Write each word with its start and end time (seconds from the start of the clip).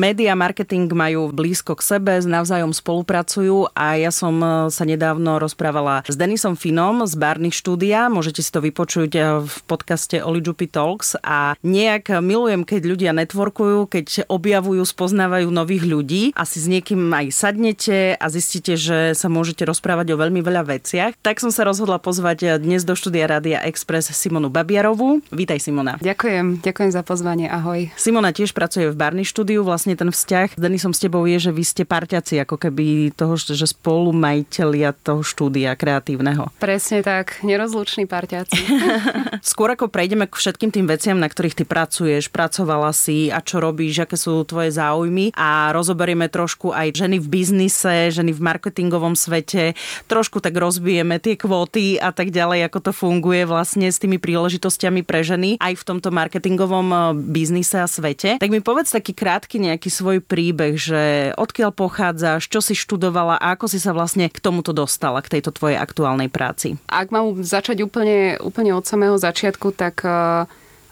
Média 0.00 0.32
marketing 0.32 0.88
majú 0.96 1.28
blízko 1.28 1.76
k 1.76 1.84
sebe, 1.84 2.24
navzájom 2.24 2.72
spolupracujú 2.72 3.68
a 3.76 4.00
ja 4.00 4.08
som 4.08 4.32
e, 4.40 4.72
sa 4.72 4.88
nedávno 4.88 5.36
rozprávala 5.36 6.08
s 6.08 6.16
Denisom 6.16 6.56
Finom 6.56 7.04
z 7.04 7.20
Barney 7.20 7.52
štúdia. 7.52 8.08
Môžete 8.08 8.40
si 8.40 8.48
to 8.48 8.64
vypočuť 8.64 9.10
e, 9.12 9.20
v 9.44 9.54
podcaste 9.68 10.24
Olijupi 10.24 10.72
Talks 10.72 11.20
a 11.20 11.52
nejak 11.60 12.16
milujem, 12.24 12.64
keď 12.64 12.82
ľudia 12.88 13.12
networkujú, 13.12 13.92
keď 13.92 14.24
objavujú, 14.24 14.80
spoznávajú 14.88 15.52
nových 15.52 15.84
ľudí 15.84 16.22
a 16.32 16.48
si 16.48 16.64
s 16.64 16.66
niekým 16.72 17.12
aj 17.12 17.36
sadnete 17.36 18.16
a 18.16 18.26
zistíte, 18.32 18.80
že 18.80 19.12
sa 19.12 19.28
môžete 19.28 19.68
rozprávať 19.68 20.16
o 20.16 20.20
veľmi 20.24 20.40
veľa 20.40 20.64
veciach. 20.80 21.12
Tak 21.20 21.44
som 21.44 21.52
sa 21.52 21.68
rozhodla 21.68 22.00
pozvať 22.00 22.56
dnes 22.56 22.88
do 22.88 22.96
štúdia 22.96 23.28
Rádia 23.28 23.60
Express 23.68 24.08
Simonu 24.16 24.48
Babiarovú. 24.48 25.20
Vítaj 25.28 25.60
Simona. 25.60 26.00
Ďakujem, 26.00 26.64
ďakujem 26.64 26.88
za 26.88 27.04
pozvanie, 27.04 27.52
ahoj. 27.52 27.92
Simona 28.00 28.32
tiež 28.32 28.56
pracuje 28.56 28.88
v 28.88 28.96
Barney 28.96 29.28
štúdiu, 29.28 29.60
vlastne 29.60 29.89
vlastne 29.90 30.06
ten 30.06 30.14
vzťah 30.14 30.48
s 30.54 30.60
Denisom 30.60 30.94
s 30.94 31.02
tebou 31.02 31.26
je, 31.26 31.50
že 31.50 31.50
vy 31.50 31.64
ste 31.66 31.82
parťaci, 31.82 32.38
ako 32.46 32.62
keby 32.62 33.10
toho, 33.10 33.34
že 33.34 33.66
spolu 33.66 34.14
majiteľia 34.14 34.94
toho 34.94 35.26
štúdia 35.26 35.74
kreatívneho. 35.74 36.46
Presne 36.62 37.02
tak, 37.02 37.42
nerozluční 37.42 38.06
parťaci. 38.06 38.60
Skôr 39.50 39.74
ako 39.74 39.90
prejdeme 39.90 40.30
k 40.30 40.38
všetkým 40.38 40.70
tým 40.70 40.86
veciam, 40.86 41.18
na 41.18 41.26
ktorých 41.26 41.58
ty 41.58 41.64
pracuješ, 41.66 42.30
pracovala 42.30 42.94
si 42.94 43.34
a 43.34 43.42
čo 43.42 43.58
robíš, 43.58 44.06
aké 44.06 44.14
sú 44.14 44.46
tvoje 44.46 44.70
záujmy 44.70 45.34
a 45.34 45.74
rozoberieme 45.74 46.30
trošku 46.30 46.70
aj 46.70 46.94
ženy 46.94 47.18
v 47.18 47.26
biznise, 47.26 48.14
ženy 48.14 48.30
v 48.30 48.40
marketingovom 48.46 49.18
svete, 49.18 49.74
trošku 50.06 50.38
tak 50.38 50.54
rozbijeme 50.54 51.18
tie 51.18 51.34
kvóty 51.34 51.98
a 51.98 52.14
tak 52.14 52.30
ďalej, 52.30 52.70
ako 52.70 52.78
to 52.78 52.92
funguje 52.94 53.42
vlastne 53.42 53.90
s 53.90 53.98
tými 53.98 54.22
príležitostiami 54.22 55.02
pre 55.02 55.26
ženy 55.26 55.58
aj 55.58 55.74
v 55.74 55.82
tomto 55.82 56.14
marketingovom 56.14 56.86
eh, 56.94 57.00
biznise 57.16 57.82
a 57.82 57.88
svete. 57.90 58.38
Tak 58.38 58.52
mi 58.52 58.62
povedz 58.62 58.92
taký 58.92 59.16
krátky 59.16 59.56
nejaký 59.70 59.79
nejaký 59.80 59.96
svoj 59.96 60.20
príbeh, 60.20 60.76
že 60.76 61.32
odkiaľ 61.40 61.72
pochádzaš, 61.72 62.52
čo 62.52 62.60
si 62.60 62.76
študovala 62.76 63.40
a 63.40 63.56
ako 63.56 63.64
si 63.64 63.80
sa 63.80 63.96
vlastne 63.96 64.28
k 64.28 64.36
tomuto 64.36 64.76
dostala, 64.76 65.24
k 65.24 65.40
tejto 65.40 65.56
tvojej 65.56 65.80
aktuálnej 65.80 66.28
práci? 66.28 66.76
Ak 66.84 67.08
mám 67.08 67.40
začať 67.40 67.80
úplne, 67.80 68.36
úplne 68.44 68.76
od 68.76 68.84
samého 68.84 69.16
začiatku, 69.16 69.72
tak 69.72 70.04
e, 70.04 70.44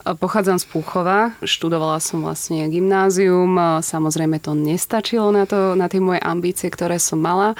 Pochádzam 0.08 0.56
z 0.56 0.64
Púchova, 0.72 1.36
študovala 1.44 2.00
som 2.00 2.24
vlastne 2.24 2.64
gymnázium, 2.72 3.60
e, 3.60 3.84
samozrejme 3.84 4.40
to 4.40 4.56
nestačilo 4.56 5.28
na, 5.36 5.44
to, 5.44 5.76
na 5.76 5.84
tie 5.92 6.00
moje 6.00 6.24
ambície, 6.24 6.72
ktoré 6.72 6.96
som 6.96 7.20
mala, 7.20 7.52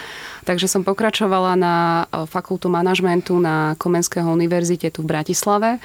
takže 0.49 0.65
som 0.65 0.81
pokračovala 0.81 1.61
na 1.61 1.77
e, 2.09 2.25
fakultu 2.25 2.73
manažmentu 2.73 3.37
na 3.37 3.77
Komenského 3.77 4.33
univerzite 4.33 4.89
tu 4.89 5.05
v 5.05 5.13
Bratislave 5.13 5.77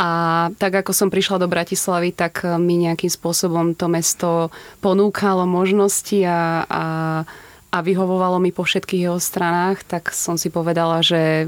a 0.00 0.08
tak 0.56 0.80
ako 0.80 0.96
som 0.96 1.12
prišla 1.12 1.44
do 1.44 1.52
Bratislavy, 1.52 2.16
tak 2.16 2.40
eh, 2.48 2.56
mi 2.56 2.80
nejakým 2.80 3.12
spôsobom 3.12 3.76
to 3.76 3.86
mesto 3.92 4.48
ponúkalo 4.80 5.44
možnosti 5.44 6.16
a, 6.24 6.64
a 6.64 6.84
a 7.70 7.86
vyhovovalo 7.86 8.42
mi 8.42 8.50
po 8.50 8.66
všetkých 8.66 9.06
jeho 9.06 9.22
stranách, 9.22 9.86
tak 9.86 10.10
som 10.10 10.34
si 10.34 10.50
povedala, 10.50 11.06
že 11.06 11.46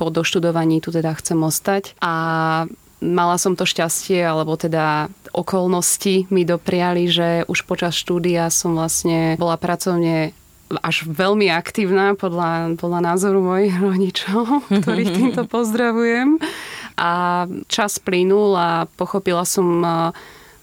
po 0.00 0.08
doštudovaní 0.08 0.80
tu 0.80 0.88
teda 0.88 1.12
chcem 1.20 1.36
ostať. 1.36 1.92
A 2.00 2.64
mala 3.04 3.36
som 3.36 3.52
to 3.52 3.68
šťastie, 3.68 4.24
alebo 4.24 4.56
teda 4.56 5.12
okolnosti 5.36 6.24
mi 6.32 6.48
dopriali, 6.48 7.04
že 7.12 7.44
už 7.46 7.68
počas 7.68 7.94
štúdia 8.00 8.48
som 8.48 8.74
vlastne 8.74 9.36
bola 9.36 9.60
pracovne 9.60 10.32
až 10.84 11.08
veľmi 11.08 11.48
aktívna 11.48 12.12
podľa, 12.12 12.76
podľa 12.76 13.00
názoru 13.14 13.40
mojich 13.40 13.74
rodičov, 13.86 14.68
ktorých 14.68 15.10
týmto 15.16 15.42
pozdravujem. 15.48 16.36
A 16.98 17.44
čas 17.70 18.02
plynul 18.02 18.58
a 18.58 18.70
pochopila 18.98 19.46
som 19.46 19.82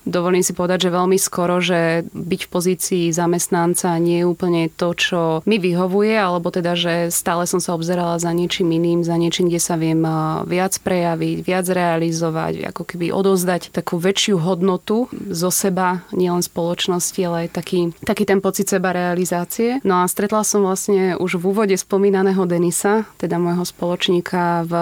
dovolím 0.05 0.45
si 0.45 0.53
povedať, 0.53 0.88
že 0.88 0.95
veľmi 0.95 1.17
skoro, 1.19 1.59
že 1.59 2.05
byť 2.13 2.41
v 2.45 2.51
pozícii 2.53 3.03
zamestnanca 3.11 3.97
nie 3.97 4.23
je 4.23 4.29
úplne 4.29 4.69
to, 4.71 4.93
čo 4.93 5.21
mi 5.49 5.57
vyhovuje, 5.57 6.13
alebo 6.16 6.53
teda, 6.53 6.77
že 6.77 6.93
stále 7.09 7.49
som 7.49 7.59
sa 7.59 7.73
obzerala 7.73 8.16
za 8.21 8.31
niečím 8.31 8.71
iným, 8.71 9.01
za 9.01 9.17
niečím, 9.17 9.49
kde 9.49 9.61
sa 9.61 9.75
viem 9.75 10.05
viac 10.45 10.77
prejaviť, 10.79 11.38
viac 11.41 11.66
realizovať, 11.66 12.69
ako 12.71 12.83
keby 12.85 13.09
odozdať 13.09 13.73
takú 13.73 13.97
väčšiu 13.97 14.39
hodnotu 14.39 15.09
zo 15.33 15.49
seba, 15.49 16.05
nielen 16.13 16.45
spoločnosti, 16.45 17.19
ale 17.25 17.49
aj 17.49 17.49
taký, 17.57 17.79
taký 18.05 18.23
ten 18.29 18.39
pocit 18.39 18.69
seba 18.69 18.93
realizácie. 18.93 19.81
No 19.81 20.05
a 20.05 20.07
stretla 20.07 20.45
som 20.45 20.61
vlastne 20.63 21.17
už 21.17 21.41
v 21.41 21.49
úvode 21.49 21.75
spomínaného 21.75 22.45
Denisa, 22.45 23.09
teda 23.17 23.41
môjho 23.41 23.66
spoločníka 23.66 24.63
v, 24.69 24.73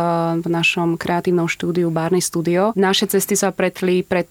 v 0.44 0.48
našom 0.52 1.00
kreatívnom 1.00 1.48
štúdiu 1.48 1.88
Barney 1.90 2.22
Studio. 2.22 2.76
Naše 2.76 3.08
cesty 3.08 3.40
sa 3.40 3.56
pretli 3.56 4.04
pred 4.04 4.28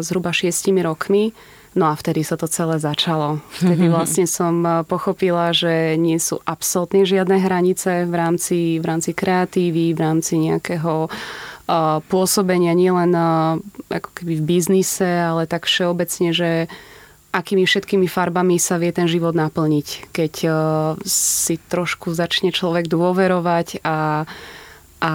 zhruba 0.00 0.29
zhruba 0.30 0.38
šiestimi 0.38 0.80
rokmi. 0.86 1.34
No 1.70 1.86
a 1.86 1.94
vtedy 1.94 2.26
sa 2.26 2.34
to 2.34 2.50
celé 2.50 2.82
začalo. 2.82 3.38
Vtedy 3.62 3.86
vlastne 3.94 4.26
som 4.26 4.62
eh, 4.62 4.82
pochopila, 4.86 5.50
že 5.54 5.98
nie 5.98 6.18
sú 6.18 6.38
absolútne 6.46 7.06
žiadne 7.06 7.38
hranice 7.38 8.06
v 8.06 8.14
rámci, 8.14 8.58
v 8.78 8.84
rámci 8.86 9.10
kreatívy, 9.14 9.94
v 9.94 10.00
rámci 10.00 10.38
nejakého 10.38 11.06
uh, 11.06 12.02
pôsobenia 12.10 12.74
nielen 12.74 13.14
uh, 13.14 13.58
ako 13.86 14.10
keby 14.18 14.42
v 14.42 14.46
biznise, 14.46 15.06
ale 15.06 15.46
tak 15.46 15.70
všeobecne, 15.70 16.34
že 16.34 16.50
akými 17.30 17.62
všetkými 17.62 18.10
farbami 18.10 18.58
sa 18.58 18.74
vie 18.82 18.90
ten 18.90 19.06
život 19.06 19.38
naplniť, 19.38 20.10
keď 20.10 20.34
uh, 20.46 20.54
si 21.06 21.54
trošku 21.70 22.10
začne 22.10 22.50
človek 22.50 22.90
dôverovať 22.90 23.86
a 23.86 24.26
a 25.00 25.14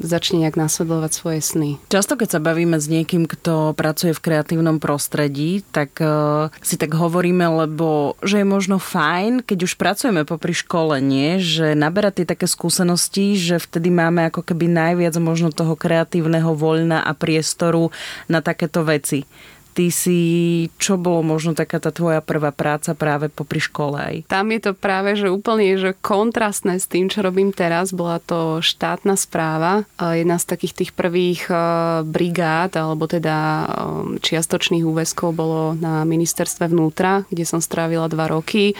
začne 0.00 0.44
nejak 0.44 0.56
nasledovať 0.56 1.10
svoje 1.12 1.40
sny. 1.44 1.70
Často, 1.92 2.16
keď 2.16 2.28
sa 2.36 2.40
bavíme 2.40 2.80
s 2.80 2.88
niekým, 2.88 3.28
kto 3.28 3.76
pracuje 3.76 4.16
v 4.16 4.24
kreatívnom 4.24 4.80
prostredí, 4.80 5.60
tak 5.68 6.00
uh, 6.00 6.48
si 6.64 6.80
tak 6.80 6.96
hovoríme, 6.96 7.44
lebo 7.44 8.16
že 8.24 8.40
je 8.40 8.46
možno 8.48 8.80
fajn, 8.80 9.44
keď 9.44 9.58
už 9.68 9.76
pracujeme 9.76 10.24
popri 10.24 10.56
škole, 10.56 10.96
nie? 11.04 11.36
Že 11.38 11.76
naberať 11.76 12.24
tie 12.24 12.26
také 12.32 12.48
skúsenosti, 12.48 13.36
že 13.36 13.60
vtedy 13.60 13.92
máme 13.92 14.32
ako 14.32 14.40
keby 14.40 14.66
najviac 14.72 15.14
možno 15.20 15.52
toho 15.52 15.76
kreatívneho 15.76 16.56
voľna 16.56 17.04
a 17.04 17.12
priestoru 17.12 17.92
na 18.32 18.40
takéto 18.40 18.80
veci 18.80 19.28
ty 19.76 19.92
si, 19.92 20.20
čo 20.80 20.96
bolo 20.96 21.20
možno 21.20 21.52
taká 21.52 21.76
tá 21.76 21.92
tvoja 21.92 22.24
prvá 22.24 22.48
práca 22.48 22.96
práve 22.96 23.28
popri 23.28 23.60
škole 23.60 24.00
aj? 24.00 24.16
Tam 24.24 24.48
je 24.48 24.60
to 24.64 24.72
práve, 24.72 25.12
že 25.20 25.28
úplne 25.28 25.76
že 25.76 25.92
kontrastné 26.00 26.80
s 26.80 26.88
tým, 26.88 27.12
čo 27.12 27.20
robím 27.20 27.52
teraz. 27.52 27.92
Bola 27.92 28.16
to 28.16 28.64
štátna 28.64 29.20
správa. 29.20 29.84
Jedna 30.00 30.40
z 30.40 30.48
takých 30.48 30.72
tých 30.72 30.90
prvých 30.96 31.52
e, 31.52 31.54
brigád, 32.08 32.80
alebo 32.80 33.04
teda 33.04 33.36
e, 33.36 33.66
čiastočných 34.24 34.88
úväzkov 34.88 35.36
bolo 35.36 35.76
na 35.76 36.08
ministerstve 36.08 36.72
vnútra, 36.72 37.28
kde 37.28 37.44
som 37.44 37.60
strávila 37.60 38.08
dva 38.08 38.32
roky 38.32 38.72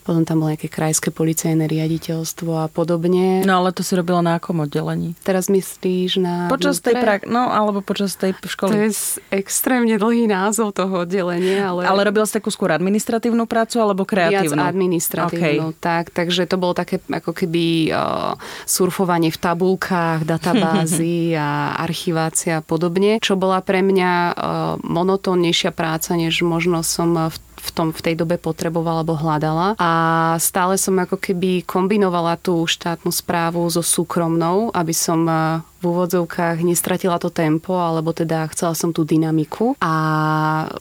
potom 0.00 0.24
tam 0.24 0.42
bolo 0.42 0.56
nejaké 0.56 0.72
krajské 0.72 1.12
policajné 1.12 1.68
riaditeľstvo 1.68 2.50
a 2.56 2.66
podobne. 2.72 3.44
No 3.44 3.60
ale 3.60 3.70
to 3.76 3.84
si 3.84 3.92
robila 3.94 4.24
na 4.24 4.40
akom 4.40 4.64
oddelení? 4.64 5.12
Teraz 5.20 5.52
myslíš 5.52 6.18
na... 6.18 6.48
Počas 6.48 6.80
tej 6.80 6.96
prak... 6.96 7.28
no 7.28 7.52
alebo 7.52 7.84
počas 7.84 8.16
tej 8.16 8.32
školy. 8.40 8.72
To 8.72 8.76
je 8.88 8.90
extrémne 9.30 9.94
dlhý 10.00 10.24
názov 10.24 10.72
toho 10.72 11.04
oddelenia, 11.04 11.68
ale... 11.68 11.84
Ale 11.84 12.00
robila 12.08 12.24
si 12.24 12.34
takú 12.34 12.48
skôr 12.48 12.72
administratívnu 12.72 13.44
prácu 13.44 13.76
alebo 13.78 14.08
kreatívnu? 14.08 14.56
Viac 14.56 14.72
administratívnu, 14.72 15.76
okay. 15.76 15.82
tak. 15.82 16.04
Takže 16.16 16.48
to 16.48 16.56
bolo 16.56 16.72
také 16.72 16.98
ako 17.04 17.36
keby 17.36 17.92
uh, 17.92 18.34
surfovanie 18.64 19.28
v 19.28 19.38
tabulkách, 19.38 20.24
databázy 20.24 21.32
a 21.38 21.76
archivácia 21.76 22.58
a 22.58 22.64
podobne, 22.64 23.20
čo 23.20 23.36
bola 23.36 23.60
pre 23.60 23.84
mňa 23.84 24.12
uh, 24.12 24.34
monotónnejšia 24.80 25.70
práca, 25.76 26.16
než 26.16 26.40
možno 26.40 26.80
som 26.80 27.12
v 27.28 27.36
v, 27.60 27.68
tom, 27.70 27.88
v 27.92 28.00
tej 28.00 28.14
dobe 28.16 28.40
potrebovala 28.40 29.04
alebo 29.04 29.14
hľadala. 29.16 29.76
A 29.76 29.90
stále 30.40 30.80
som 30.80 30.96
ako 30.96 31.20
keby 31.20 31.62
kombinovala 31.68 32.40
tú 32.40 32.64
štátnu 32.64 33.12
správu 33.12 33.64
so 33.68 33.84
súkromnou, 33.84 34.72
aby 34.72 34.92
som 34.96 35.24
v 35.80 35.84
úvodzovkách 35.88 36.60
nestratila 36.60 37.16
to 37.16 37.32
tempo, 37.32 37.80
alebo 37.80 38.12
teda 38.12 38.44
chcela 38.52 38.76
som 38.76 38.92
tú 38.92 39.08
dynamiku 39.08 39.72
a 39.80 39.94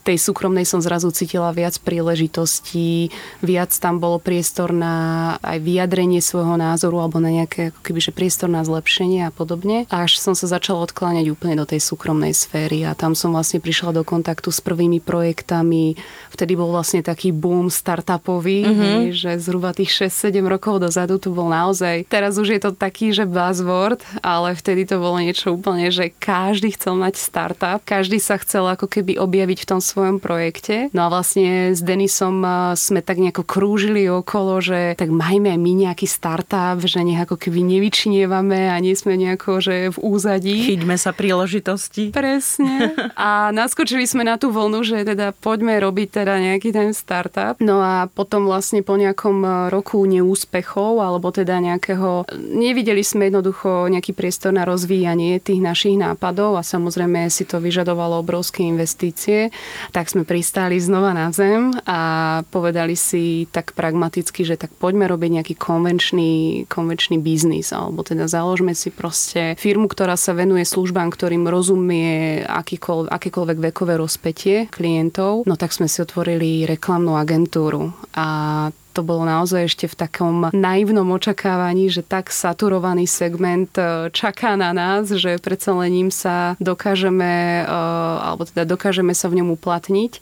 tej 0.03 0.19
súkromnej 0.19 0.67
som 0.67 0.83
zrazu 0.83 1.07
cítila 1.15 1.55
viac 1.55 1.79
príležitostí, 1.79 3.07
viac 3.39 3.71
tam 3.79 4.03
bolo 4.03 4.19
priestor 4.19 4.75
na 4.75 5.35
aj 5.39 5.57
vyjadrenie 5.63 6.19
svojho 6.19 6.59
názoru 6.59 6.99
alebo 6.99 7.23
na 7.23 7.31
nejaké 7.31 7.71
ako 7.71 7.79
keby, 7.79 7.99
že 8.03 8.11
priestor 8.11 8.51
na 8.51 8.67
zlepšenie 8.67 9.23
a 9.23 9.31
podobne. 9.31 9.87
Až 9.87 10.19
som 10.19 10.35
sa 10.35 10.51
začala 10.51 10.83
odkláňať 10.83 11.31
úplne 11.31 11.55
do 11.55 11.63
tej 11.63 11.79
súkromnej 11.79 12.35
sféry 12.35 12.83
a 12.83 12.91
tam 12.91 13.15
som 13.15 13.31
vlastne 13.31 13.63
prišla 13.63 13.95
do 13.95 14.03
kontaktu 14.03 14.51
s 14.51 14.59
prvými 14.59 14.99
projektami. 14.99 15.95
Vtedy 16.35 16.59
bol 16.59 16.75
vlastne 16.75 16.99
taký 16.99 17.31
boom 17.31 17.71
startupový, 17.71 18.67
mm-hmm. 18.67 18.99
že 19.15 19.39
zhruba 19.39 19.71
tých 19.71 20.11
6-7 20.11 20.43
rokov 20.43 20.83
dozadu 20.83 21.15
to 21.21 21.31
bol 21.31 21.47
naozaj, 21.47 22.03
teraz 22.11 22.35
už 22.35 22.57
je 22.57 22.61
to 22.61 22.71
taký, 22.75 23.15
že 23.15 23.23
buzzword, 23.23 24.03
ale 24.19 24.57
vtedy 24.57 24.88
to 24.89 24.97
bolo 24.97 25.21
niečo 25.21 25.53
úplne, 25.53 25.93
že 25.93 26.09
každý 26.09 26.73
chcel 26.73 26.97
mať 26.97 27.21
startup, 27.21 27.85
každý 27.85 28.17
sa 28.17 28.41
chcel 28.41 28.65
ako 28.65 28.89
keby 28.89 29.21
objaviť 29.21 29.57
v 29.61 29.69
tom 29.69 29.77
svojom 29.77 30.17
projekte. 30.17 30.89
No 30.97 31.05
a 31.05 31.13
vlastne 31.13 31.77
s 31.77 31.85
Denisom 31.85 32.41
sme 32.73 33.05
tak 33.05 33.21
nejako 33.21 33.45
krúžili 33.45 34.09
okolo, 34.09 34.57
že 34.57 34.97
tak 34.97 35.13
majme 35.13 35.53
my 35.53 35.71
nejaký 35.85 36.09
startup, 36.09 36.81
že 36.81 37.05
nech 37.05 37.21
ako 37.21 37.37
keby 37.37 37.61
nevyčinievame 37.61 38.73
a 38.73 38.75
nie 38.81 38.97
sme 38.97 39.13
nejako, 39.13 39.61
že 39.61 39.93
v 39.93 39.97
úzadí. 40.01 40.73
Chyťme 40.73 40.97
sa 40.97 41.13
príležitosti. 41.13 42.09
Presne. 42.09 42.97
A 43.19 43.51
naskočili 43.51 44.07
sme 44.07 44.23
na 44.23 44.39
tú 44.39 44.49
vlnu, 44.49 44.81
že 44.81 45.03
teda 45.03 45.35
poďme 45.35 45.75
robiť 45.77 46.23
teda 46.23 46.39
nejaký 46.39 46.71
ten 46.71 46.95
startup. 46.95 47.59
No 47.59 47.83
a 47.83 48.07
potom 48.07 48.47
vlastne 48.47 48.79
po 48.81 48.95
nejakom 48.95 49.67
roku 49.67 49.99
neúspechov, 50.07 51.03
alebo 51.03 51.29
teda 51.29 51.59
nejakého, 51.59 52.25
nevideli 52.39 53.03
sme 53.03 53.27
jednoducho 53.27 53.91
nejaký 53.91 54.15
priestor 54.15 54.55
na 54.55 54.63
rozvíjanie 54.79 55.43
tých 55.43 55.59
našich 55.59 55.99
nápadov 55.99 56.55
a 56.55 56.63
samozrejme 56.63 57.27
si 57.27 57.43
to 57.43 57.59
vyžadovalo 57.59 58.23
obrovské 58.23 58.63
investície, 58.63 59.51
tak 59.91 60.07
sme 60.07 60.23
pristáli 60.23 60.79
znova 60.79 61.11
na 61.11 61.27
zem 61.35 61.75
a 61.83 61.99
povedali 62.47 62.95
si 62.95 63.43
tak 63.51 63.75
pragmaticky, 63.75 64.47
že 64.47 64.55
tak 64.55 64.71
poďme 64.79 65.11
robiť 65.11 65.43
nejaký 65.43 65.55
konvenčný, 65.59 66.63
konvenčný 66.71 67.19
biznis, 67.19 67.75
alebo 67.75 68.07
teda 68.07 68.31
založme 68.31 68.71
si 68.71 68.87
proste 68.87 69.59
firmu, 69.59 69.91
ktorá 69.91 70.15
sa 70.15 70.31
venuje 70.31 70.63
službám, 70.63 71.11
ktorým 71.11 71.43
rozumie 71.51 72.47
akýkoľvek, 72.47 73.11
akékoľvek 73.11 73.57
vekové 73.59 73.99
rozpetie 73.99 74.71
klientov, 74.71 75.43
no 75.43 75.59
tak 75.59 75.75
sme 75.75 75.91
si 75.91 75.99
otvorili 75.99 76.63
reklamnú 76.63 77.19
agentúru 77.19 77.91
a 78.15 78.71
to 78.93 79.01
bolo 79.05 79.23
naozaj 79.23 79.69
ešte 79.69 79.85
v 79.85 79.95
takom 79.95 80.35
naivnom 80.51 81.07
očakávaní, 81.13 81.87
že 81.93 82.01
tak 82.01 82.33
saturovaný 82.33 83.05
segment 83.05 83.69
e, 83.77 84.09
čaká 84.09 84.57
na 84.57 84.73
nás, 84.73 85.09
že 85.13 85.37
predsa 85.37 85.77
len 85.77 86.09
sa 86.09 86.57
dokážeme, 86.57 87.63
e, 87.63 87.75
alebo 88.23 88.49
teda 88.49 88.65
dokážeme 88.65 89.13
sa 89.13 89.29
v 89.29 89.41
ňom 89.43 89.53
uplatniť 89.55 90.13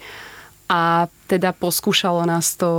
a 0.68 1.08
teda 1.28 1.52
poskúšalo 1.52 2.24
nás 2.24 2.56
to 2.56 2.70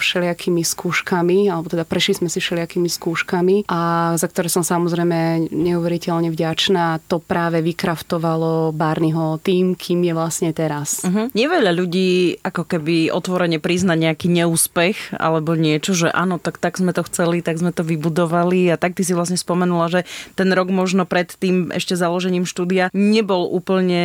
všelijakými 0.00 0.64
skúškami, 0.64 1.52
alebo 1.52 1.68
teda 1.68 1.84
prešli 1.84 2.24
sme 2.24 2.28
si 2.32 2.40
všelijakými 2.40 2.88
skúškami 2.88 3.68
a 3.68 4.12
za 4.16 4.26
ktoré 4.32 4.48
som 4.48 4.64
samozrejme 4.64 5.52
neuveriteľne 5.52 6.32
vďačná. 6.32 7.04
To 7.12 7.20
práve 7.20 7.60
vykraftovalo 7.60 8.72
Barneyho 8.72 9.36
tým, 9.44 9.76
kým 9.76 10.08
je 10.08 10.12
vlastne 10.16 10.50
teraz. 10.56 11.04
Uh-huh. 11.04 11.28
Neveľa 11.36 11.72
ľudí 11.76 12.40
ako 12.40 12.64
keby 12.64 13.12
otvorene 13.12 13.60
prizna 13.60 13.92
nejaký 13.92 14.32
neúspech 14.32 15.20
alebo 15.20 15.52
niečo, 15.52 15.92
že 15.92 16.08
áno, 16.08 16.40
tak, 16.40 16.56
tak 16.56 16.80
sme 16.80 16.96
to 16.96 17.04
chceli, 17.04 17.44
tak 17.44 17.60
sme 17.60 17.76
to 17.76 17.84
vybudovali 17.84 18.72
a 18.72 18.80
tak 18.80 18.96
ty 18.96 19.04
si 19.04 19.12
vlastne 19.12 19.36
spomenula, 19.36 19.92
že 19.92 20.00
ten 20.32 20.48
rok 20.48 20.72
možno 20.72 21.04
pred 21.04 21.28
tým 21.36 21.76
ešte 21.76 21.92
založením 21.92 22.48
štúdia 22.48 22.88
nebol 22.96 23.52
úplne 23.52 24.00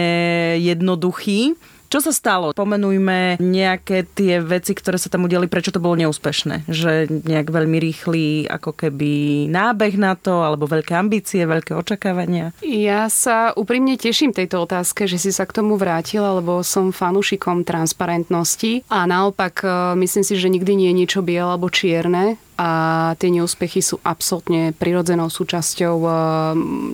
jednoduchý. 0.60 1.56
Čo 1.94 2.10
sa 2.10 2.10
stalo? 2.10 2.57
Pomenujme 2.57 3.38
nejaké 3.38 4.10
tie 4.18 4.42
veci, 4.42 4.74
ktoré 4.74 4.98
sa 4.98 5.13
tam 5.13 5.30
udiali, 5.30 5.45
prečo 5.45 5.69
to 5.69 5.78
bolo 5.78 5.94
neúspešné. 6.01 6.66
Že 6.66 7.22
nejak 7.22 7.54
veľmi 7.54 7.78
rýchly 7.78 8.50
ako 8.50 8.74
keby 8.74 9.45
nábeh 9.54 9.94
na 10.01 10.18
to, 10.18 10.42
alebo 10.42 10.66
veľké 10.66 10.98
ambície, 10.98 11.45
veľké 11.45 11.78
očakávania. 11.78 12.50
Ja 12.66 13.13
sa 13.13 13.54
úprimne 13.54 13.94
teším 13.94 14.34
tejto 14.34 14.66
otázke, 14.66 15.06
že 15.06 15.22
si 15.22 15.30
sa 15.30 15.45
k 15.45 15.62
tomu 15.62 15.78
vrátila, 15.78 16.42
lebo 16.42 16.66
som 16.66 16.90
fanúšikom 16.90 17.62
transparentnosti 17.62 18.81
a 18.90 19.06
naopak 19.06 19.62
e, 19.62 19.94
myslím 20.01 20.25
si, 20.25 20.34
že 20.34 20.50
nikdy 20.50 20.74
nie 20.74 20.90
je 20.90 20.98
niečo 20.98 21.22
biele 21.22 21.54
alebo 21.54 21.69
čierne 21.69 22.42
a 22.57 22.71
tie 23.17 23.33
neúspechy 23.33 23.81
sú 23.81 23.97
absolútne 24.05 24.77
prirodzenou 24.77 25.29
súčasťou 25.29 25.97
eh, 26.05 26.13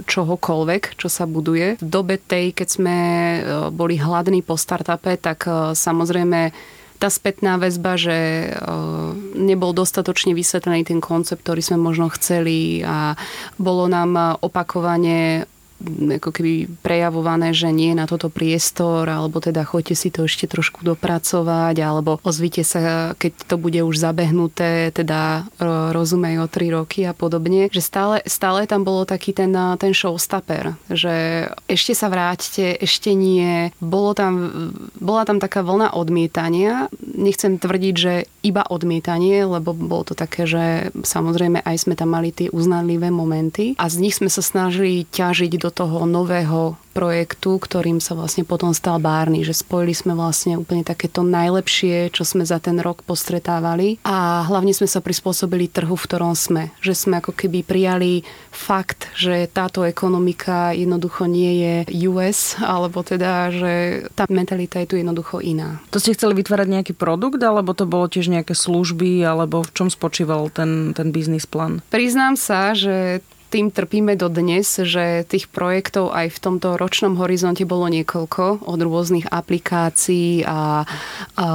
čohokoľvek, 0.08 0.96
čo 0.96 1.12
sa 1.12 1.28
buduje. 1.28 1.76
V 1.80 1.86
dobe 1.86 2.16
tej, 2.16 2.56
keď 2.56 2.68
sme 2.68 2.98
eh, 2.98 3.40
boli 3.72 4.00
hladní 4.00 4.40
po 4.40 4.56
startupe, 4.56 5.20
tak 5.20 5.46
eh, 5.48 5.76
samozrejme 5.76 6.52
tá 7.00 7.08
spätná 7.08 7.56
väzba, 7.56 7.96
že 7.96 8.52
nebol 9.32 9.72
dostatočne 9.72 10.36
vysvetlený 10.36 10.84
ten 10.84 11.00
koncept, 11.00 11.48
ktorý 11.48 11.64
sme 11.64 11.80
možno 11.80 12.12
chceli 12.12 12.84
a 12.84 13.16
bolo 13.56 13.88
nám 13.88 14.36
opakovane 14.44 15.48
ako 16.20 16.30
keby 16.36 16.68
prejavované, 16.84 17.56
že 17.56 17.72
nie 17.72 17.96
na 17.96 18.04
toto 18.06 18.28
priestor, 18.28 19.08
alebo 19.08 19.40
teda 19.40 19.64
choďte 19.64 19.96
si 19.96 20.10
to 20.12 20.28
ešte 20.28 20.52
trošku 20.52 20.84
dopracovať, 20.84 21.76
alebo 21.80 22.20
ozvite 22.22 22.68
sa, 22.68 23.16
keď 23.16 23.32
to 23.48 23.56
bude 23.56 23.80
už 23.80 23.96
zabehnuté, 23.96 24.92
teda 24.92 25.48
rozumej 25.96 26.44
o 26.44 26.48
tri 26.52 26.70
roky 26.70 27.08
a 27.08 27.16
podobne. 27.16 27.72
Že 27.72 27.82
stále, 27.82 28.18
stále 28.28 28.68
tam 28.68 28.84
bolo 28.84 29.08
taký 29.08 29.32
ten, 29.32 29.56
ten 29.80 29.96
showstopper, 29.96 30.76
že 30.92 31.48
ešte 31.72 31.96
sa 31.96 32.12
vráťte, 32.12 32.76
ešte 32.80 33.16
nie. 33.16 33.72
Bolo 33.80 34.12
tam, 34.12 34.34
bola 35.00 35.24
tam 35.24 35.40
taká 35.40 35.64
vlna 35.64 35.96
odmietania. 35.96 36.92
Nechcem 37.00 37.56
tvrdiť, 37.56 37.96
že 37.96 38.14
iba 38.44 38.64
odmietanie, 38.68 39.44
lebo 39.44 39.72
bolo 39.76 40.12
to 40.12 40.16
také, 40.16 40.48
že 40.48 40.92
samozrejme 41.04 41.64
aj 41.64 41.76
sme 41.88 41.96
tam 41.96 42.16
mali 42.16 42.32
tie 42.32 42.48
uznanlivé 42.52 43.12
momenty 43.12 43.76
a 43.76 43.88
z 43.92 44.00
nich 44.00 44.16
sme 44.16 44.32
sa 44.32 44.40
snažili 44.40 45.04
ťažiť 45.08 45.52
do 45.60 45.69
toho 45.70 46.06
nového 46.06 46.78
projektu, 46.92 47.56
ktorým 47.62 48.04
sa 48.04 48.18
vlastne 48.18 48.44
potom 48.44 48.76
stal 48.76 49.00
Barney, 49.00 49.48
že 49.48 49.56
spojili 49.56 49.96
sme 49.96 50.18
vlastne 50.18 50.60
úplne 50.60 50.84
takéto 50.84 51.24
najlepšie, 51.24 52.12
čo 52.12 52.28
sme 52.28 52.44
za 52.44 52.60
ten 52.60 52.76
rok 52.82 53.06
postretávali 53.08 54.02
a 54.04 54.44
hlavne 54.44 54.76
sme 54.76 54.90
sa 54.90 55.00
prispôsobili 55.00 55.72
trhu, 55.72 55.96
v 55.96 56.06
ktorom 56.10 56.36
sme. 56.36 56.76
Že 56.84 56.94
sme 56.98 57.14
ako 57.24 57.32
keby 57.32 57.64
prijali 57.64 58.28
fakt, 58.52 59.08
že 59.16 59.48
táto 59.48 59.88
ekonomika 59.88 60.76
jednoducho 60.76 61.30
nie 61.30 61.64
je 61.64 61.76
US, 62.12 62.60
alebo 62.60 63.00
teda, 63.06 63.54
že 63.54 63.72
tá 64.18 64.28
mentalita 64.28 64.84
je 64.84 64.90
tu 64.92 64.96
jednoducho 65.00 65.40
iná. 65.40 65.80
To 65.96 66.02
ste 66.02 66.18
chceli 66.18 66.36
vytvárať 66.42 66.68
nejaký 66.68 66.94
produkt, 66.98 67.40
alebo 67.40 67.72
to 67.72 67.88
bolo 67.88 68.12
tiež 68.12 68.28
nejaké 68.28 68.58
služby, 68.58 69.24
alebo 69.24 69.64
v 69.64 69.72
čom 69.72 69.88
spočíval 69.88 70.52
ten, 70.52 70.92
ten 70.92 71.16
biznis 71.16 71.48
plán? 71.48 71.80
Priznám 71.94 72.36
sa, 72.36 72.76
že 72.76 73.24
tým 73.50 73.74
trpíme 73.74 74.14
do 74.14 74.30
dnes, 74.30 74.78
že 74.78 75.26
tých 75.26 75.50
projektov 75.50 76.14
aj 76.14 76.30
v 76.30 76.40
tomto 76.40 76.78
ročnom 76.78 77.18
horizonte 77.18 77.66
bolo 77.66 77.90
niekoľko 77.90 78.70
od 78.70 78.80
rôznych 78.80 79.26
aplikácií 79.26 80.46
a, 80.46 80.86
a 81.36 81.48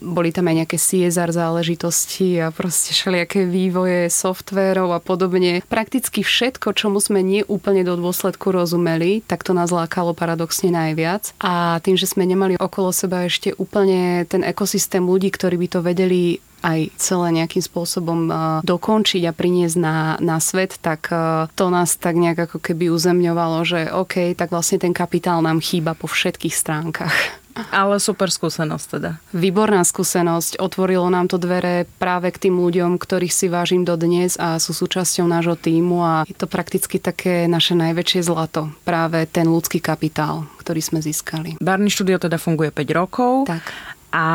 boli 0.00 0.32
tam 0.32 0.48
aj 0.48 0.64
nejaké 0.64 0.76
CSR 0.80 1.30
záležitosti 1.36 2.40
a 2.40 2.48
proste 2.48 2.96
všelijaké 2.96 3.44
vývoje 3.44 4.08
softvérov 4.08 4.96
a 4.96 5.00
podobne. 5.04 5.60
Prakticky 5.68 6.24
všetko, 6.24 6.72
čomu 6.72 6.98
sme 6.98 7.20
neúplne 7.20 7.84
do 7.84 8.00
dôsledku 8.00 8.48
rozumeli, 8.48 9.20
tak 9.28 9.44
to 9.44 9.52
nás 9.52 9.68
lákalo 9.68 10.16
paradoxne 10.16 10.72
najviac. 10.72 11.36
A 11.44 11.78
tým, 11.84 12.00
že 12.00 12.08
sme 12.08 12.24
nemali 12.24 12.56
okolo 12.56 12.88
seba 12.90 13.28
ešte 13.28 13.52
úplne 13.60 14.24
ten 14.24 14.40
ekosystém 14.40 15.04
ľudí, 15.04 15.28
ktorí 15.28 15.60
by 15.60 15.68
to 15.68 15.80
vedeli 15.84 16.40
aj 16.62 16.94
celé 16.96 17.28
nejakým 17.42 17.60
spôsobom 17.60 18.30
e, 18.30 18.32
dokončiť 18.62 19.22
a 19.28 19.36
priniesť 19.36 19.76
na, 19.76 20.16
na 20.22 20.38
svet, 20.38 20.78
tak 20.78 21.10
e, 21.10 21.50
to 21.52 21.66
nás 21.68 21.98
tak 21.98 22.14
nejak 22.16 22.48
ako 22.48 22.62
keby 22.62 22.88
uzemňovalo, 22.94 23.58
že 23.66 23.80
OK, 23.90 24.38
tak 24.38 24.54
vlastne 24.54 24.78
ten 24.78 24.94
kapitál 24.94 25.42
nám 25.42 25.58
chýba 25.58 25.98
po 25.98 26.06
všetkých 26.06 26.54
stránkach. 26.54 27.42
Ale 27.52 28.00
super 28.00 28.32
skúsenosť 28.32 28.86
teda. 28.98 29.20
Výborná 29.36 29.84
skúsenosť. 29.84 30.56
Otvorilo 30.56 31.04
nám 31.12 31.28
to 31.28 31.36
dvere 31.36 31.84
práve 32.00 32.32
k 32.32 32.48
tým 32.48 32.56
ľuďom, 32.56 32.96
ktorých 32.96 33.32
si 33.32 33.46
vážim 33.52 33.84
do 33.84 33.92
dnes 34.00 34.40
a 34.40 34.56
sú 34.56 34.72
súčasťou 34.72 35.28
nášho 35.28 35.56
týmu 35.60 36.00
a 36.00 36.14
je 36.24 36.32
to 36.32 36.48
prakticky 36.48 36.96
také 36.96 37.44
naše 37.44 37.76
najväčšie 37.76 38.24
zlato. 38.24 38.72
Práve 38.88 39.28
ten 39.28 39.44
ľudský 39.52 39.84
kapitál, 39.84 40.48
ktorý 40.64 40.80
sme 40.80 41.04
získali. 41.04 41.60
Barney 41.60 41.92
Studio 41.92 42.16
teda 42.16 42.40
funguje 42.40 42.72
5 42.72 42.98
rokov. 43.00 43.32
Tak. 43.44 43.64
A 44.12 44.26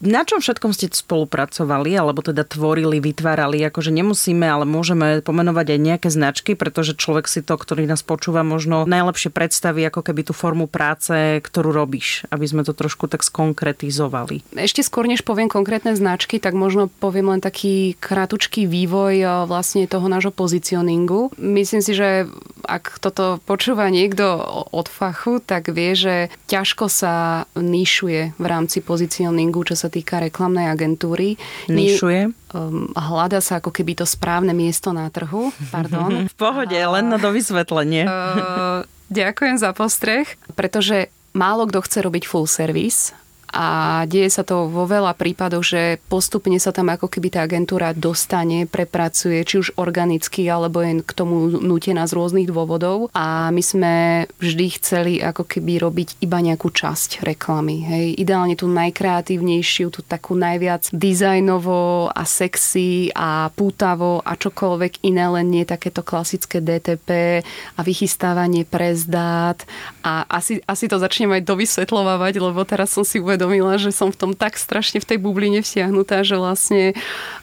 na 0.00 0.24
čom 0.24 0.40
všetkom 0.40 0.72
ste 0.72 0.88
spolupracovali, 0.88 1.92
alebo 1.92 2.24
teda 2.24 2.48
tvorili, 2.48 3.04
vytvárali? 3.04 3.60
Akože 3.68 3.92
nemusíme, 3.92 4.48
ale 4.48 4.64
môžeme 4.64 5.20
pomenovať 5.20 5.76
aj 5.76 5.80
nejaké 5.80 6.08
značky, 6.08 6.56
pretože 6.56 6.96
človek 6.96 7.28
si 7.28 7.44
to, 7.44 7.60
ktorý 7.60 7.84
nás 7.84 8.00
počúva, 8.00 8.40
možno 8.40 8.88
najlepšie 8.88 9.28
predstaví 9.28 9.84
ako 9.84 10.00
keby 10.00 10.24
tú 10.24 10.32
formu 10.32 10.64
práce, 10.64 11.44
ktorú 11.44 11.68
robíš, 11.68 12.24
aby 12.32 12.48
sme 12.48 12.64
to 12.64 12.72
trošku 12.72 13.12
tak 13.12 13.20
skonkretizovali. 13.20 14.40
Ešte 14.56 14.80
skôr, 14.80 15.04
než 15.04 15.20
poviem 15.20 15.52
konkrétne 15.52 15.92
značky, 15.92 16.40
tak 16.40 16.56
možno 16.56 16.88
poviem 16.88 17.36
len 17.36 17.44
taký 17.44 17.92
krátučký 18.00 18.64
vývoj 18.64 19.14
e, 19.20 19.26
vlastne 19.44 19.84
toho 19.84 20.08
nášho 20.08 20.32
pozicioningu. 20.32 21.28
Myslím 21.36 21.84
si, 21.84 21.92
že 21.92 22.24
ak 22.64 23.04
toto 23.04 23.42
počúva 23.44 23.92
niekto 23.92 24.24
od 24.72 24.88
fachu, 24.88 25.44
tak 25.44 25.68
vie, 25.68 25.92
že 25.92 26.14
ťažko 26.48 26.88
sa 26.88 27.44
nišuje 27.58 28.40
v 28.40 28.46
rámci 28.48 28.80
pozicioningu, 28.80 29.60
čo 29.68 29.76
sa 29.76 29.89
týka 29.90 30.22
reklamnej 30.22 30.70
agentúry. 30.70 31.36
Nišuje? 31.66 32.30
Um, 32.54 32.90
hľada 32.94 33.42
sa 33.42 33.58
ako 33.58 33.74
keby 33.74 33.98
to 33.98 34.06
správne 34.06 34.54
miesto 34.54 34.94
na 34.94 35.10
trhu. 35.10 35.50
Pardon. 35.74 36.24
v 36.32 36.36
pohode, 36.38 36.78
a, 36.78 36.88
len 36.88 37.10
na 37.10 37.18
dovysvetlenie. 37.18 38.06
Uh, 38.30 38.86
ďakujem 39.10 39.58
za 39.58 39.74
postreh, 39.74 40.24
pretože 40.54 41.10
málo 41.34 41.66
kto 41.66 41.82
chce 41.82 41.98
robiť 42.04 42.24
full 42.30 42.46
service 42.46 43.10
a 43.50 44.02
deje 44.06 44.30
sa 44.30 44.46
to 44.46 44.70
vo 44.70 44.86
veľa 44.88 45.14
prípadoch, 45.14 45.62
že 45.62 45.82
postupne 46.08 46.56
sa 46.56 46.72
tam 46.72 46.88
ako 46.88 47.10
keby 47.10 47.28
tá 47.28 47.40
agentúra 47.44 47.92
dostane, 47.92 48.64
prepracuje, 48.64 49.42
či 49.44 49.60
už 49.60 49.68
organicky, 49.76 50.46
alebo 50.48 50.80
jen 50.80 51.04
k 51.04 51.12
tomu 51.12 51.50
nutená 51.60 52.08
z 52.08 52.16
rôznych 52.16 52.48
dôvodov. 52.48 53.12
A 53.12 53.50
my 53.52 53.62
sme 53.62 53.94
vždy 54.40 54.66
chceli 54.80 55.12
ako 55.20 55.44
keby 55.44 55.82
robiť 55.82 56.22
iba 56.24 56.38
nejakú 56.40 56.72
časť 56.72 57.26
reklamy. 57.26 57.84
Hej. 57.84 58.06
Ideálne 58.22 58.54
tú 58.56 58.70
najkreatívnejšiu, 58.70 59.92
tú 59.92 60.00
takú 60.06 60.38
najviac 60.38 60.88
dizajnovo 60.94 62.08
a 62.08 62.22
sexy 62.24 63.12
a 63.12 63.50
pútavo 63.52 64.22
a 64.24 64.38
čokoľvek 64.38 65.04
iné, 65.04 65.26
len 65.26 65.50
nie 65.50 65.66
takéto 65.66 66.06
klasické 66.06 66.62
DTP 66.62 67.42
a 67.76 67.80
vychystávanie 67.84 68.64
prezdát. 68.64 69.60
A 70.06 70.24
asi, 70.30 70.62
asi 70.64 70.86
to 70.86 71.02
začnem 71.02 71.34
aj 71.34 71.42
dovysvetľovať, 71.44 72.34
lebo 72.38 72.62
teraz 72.64 72.94
som 72.94 73.02
si 73.02 73.18
uvedomila, 73.18 73.39
že 73.80 73.90
som 73.94 74.12
v 74.12 74.18
tom 74.18 74.32
tak 74.36 74.60
strašne 74.60 75.00
v 75.00 75.08
tej 75.08 75.18
bubline 75.22 75.64
vsiahnutá, 75.64 76.20
že 76.26 76.36
vlastne 76.36 76.92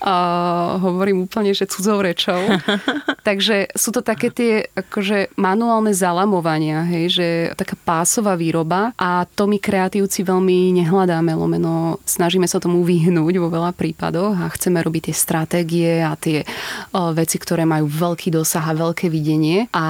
uh, 0.03 0.77
hovorím 0.77 1.25
úplne, 1.25 1.55
že 1.55 1.65
cudzou 1.65 2.01
rečou. 2.03 2.37
Takže 3.27 3.75
sú 3.75 3.91
to 3.91 3.99
také 3.99 4.31
tie 4.31 4.71
akože 4.71 5.35
manuálne 5.35 5.91
zalamovania, 5.91 6.87
hej, 6.87 7.05
že 7.11 7.27
taká 7.59 7.75
pásová 7.75 8.39
výroba 8.39 8.95
a 8.95 9.27
to 9.27 9.51
my 9.51 9.59
kreatívci 9.59 10.23
veľmi 10.23 10.71
nehľadáme, 10.79 11.35
lomeno 11.35 11.99
snažíme 12.07 12.47
sa 12.47 12.63
tomu 12.63 12.87
vyhnúť 12.87 13.35
vo 13.43 13.51
veľa 13.51 13.75
prípadoch 13.75 14.31
a 14.31 14.47
chceme 14.55 14.79
robiť 14.79 15.11
tie 15.11 15.15
stratégie 15.19 15.99
a 15.99 16.15
tie 16.15 16.47
uh, 16.47 17.11
veci, 17.11 17.35
ktoré 17.35 17.67
majú 17.67 17.91
veľký 17.91 18.31
dosah 18.31 18.63
a 18.63 18.79
veľké 18.79 19.11
videnie. 19.11 19.67
A 19.75 19.85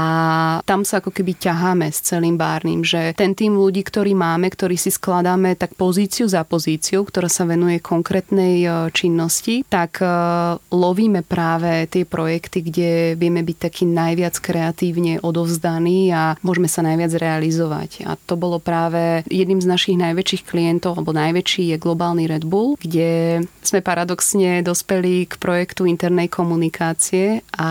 tam 0.66 0.82
sa 0.82 0.98
ako 0.98 1.14
keby 1.14 1.38
ťaháme 1.38 1.94
s 1.94 2.02
celým 2.10 2.42
bárnym, 2.42 2.82
že 2.82 3.14
ten 3.14 3.38
tým 3.38 3.54
ľudí, 3.54 3.86
ktorý 3.86 4.18
máme, 4.18 4.50
ktorý 4.50 4.82
si 4.82 4.90
skladáme 4.90 5.54
tak 5.54 5.78
pozíciu 5.78 6.26
za 6.26 6.42
pozíciu, 6.42 7.06
ktorá 7.06 7.30
sa 7.30 7.46
venuje 7.46 7.86
konkrétnej 7.86 8.66
činnosti, 8.98 9.62
tak 9.70 10.02
lovíme 10.74 11.22
práve 11.22 11.86
tie 11.86 12.02
projekty, 12.02 12.66
kde 12.66 12.92
vieme 13.28 13.44
byť 13.44 13.58
taký 13.60 13.84
najviac 13.84 14.40
kreatívne 14.40 15.20
odovzdaní 15.20 16.16
a 16.16 16.40
môžeme 16.40 16.72
sa 16.72 16.80
najviac 16.80 17.12
realizovať. 17.20 18.08
A 18.08 18.16
to 18.16 18.40
bolo 18.40 18.64
práve 18.64 19.28
jedným 19.28 19.60
z 19.60 19.68
našich 19.68 20.00
najväčších 20.00 20.48
klientov, 20.48 20.96
alebo 20.96 21.12
najväčší 21.12 21.76
je 21.76 21.84
globálny 21.84 22.24
Red 22.32 22.48
Bull, 22.48 22.80
kde 22.80 23.44
sme 23.60 23.84
paradoxne 23.84 24.64
dospeli 24.64 25.28
k 25.28 25.36
projektu 25.36 25.84
internej 25.84 26.32
komunikácie 26.32 27.44
a 27.52 27.70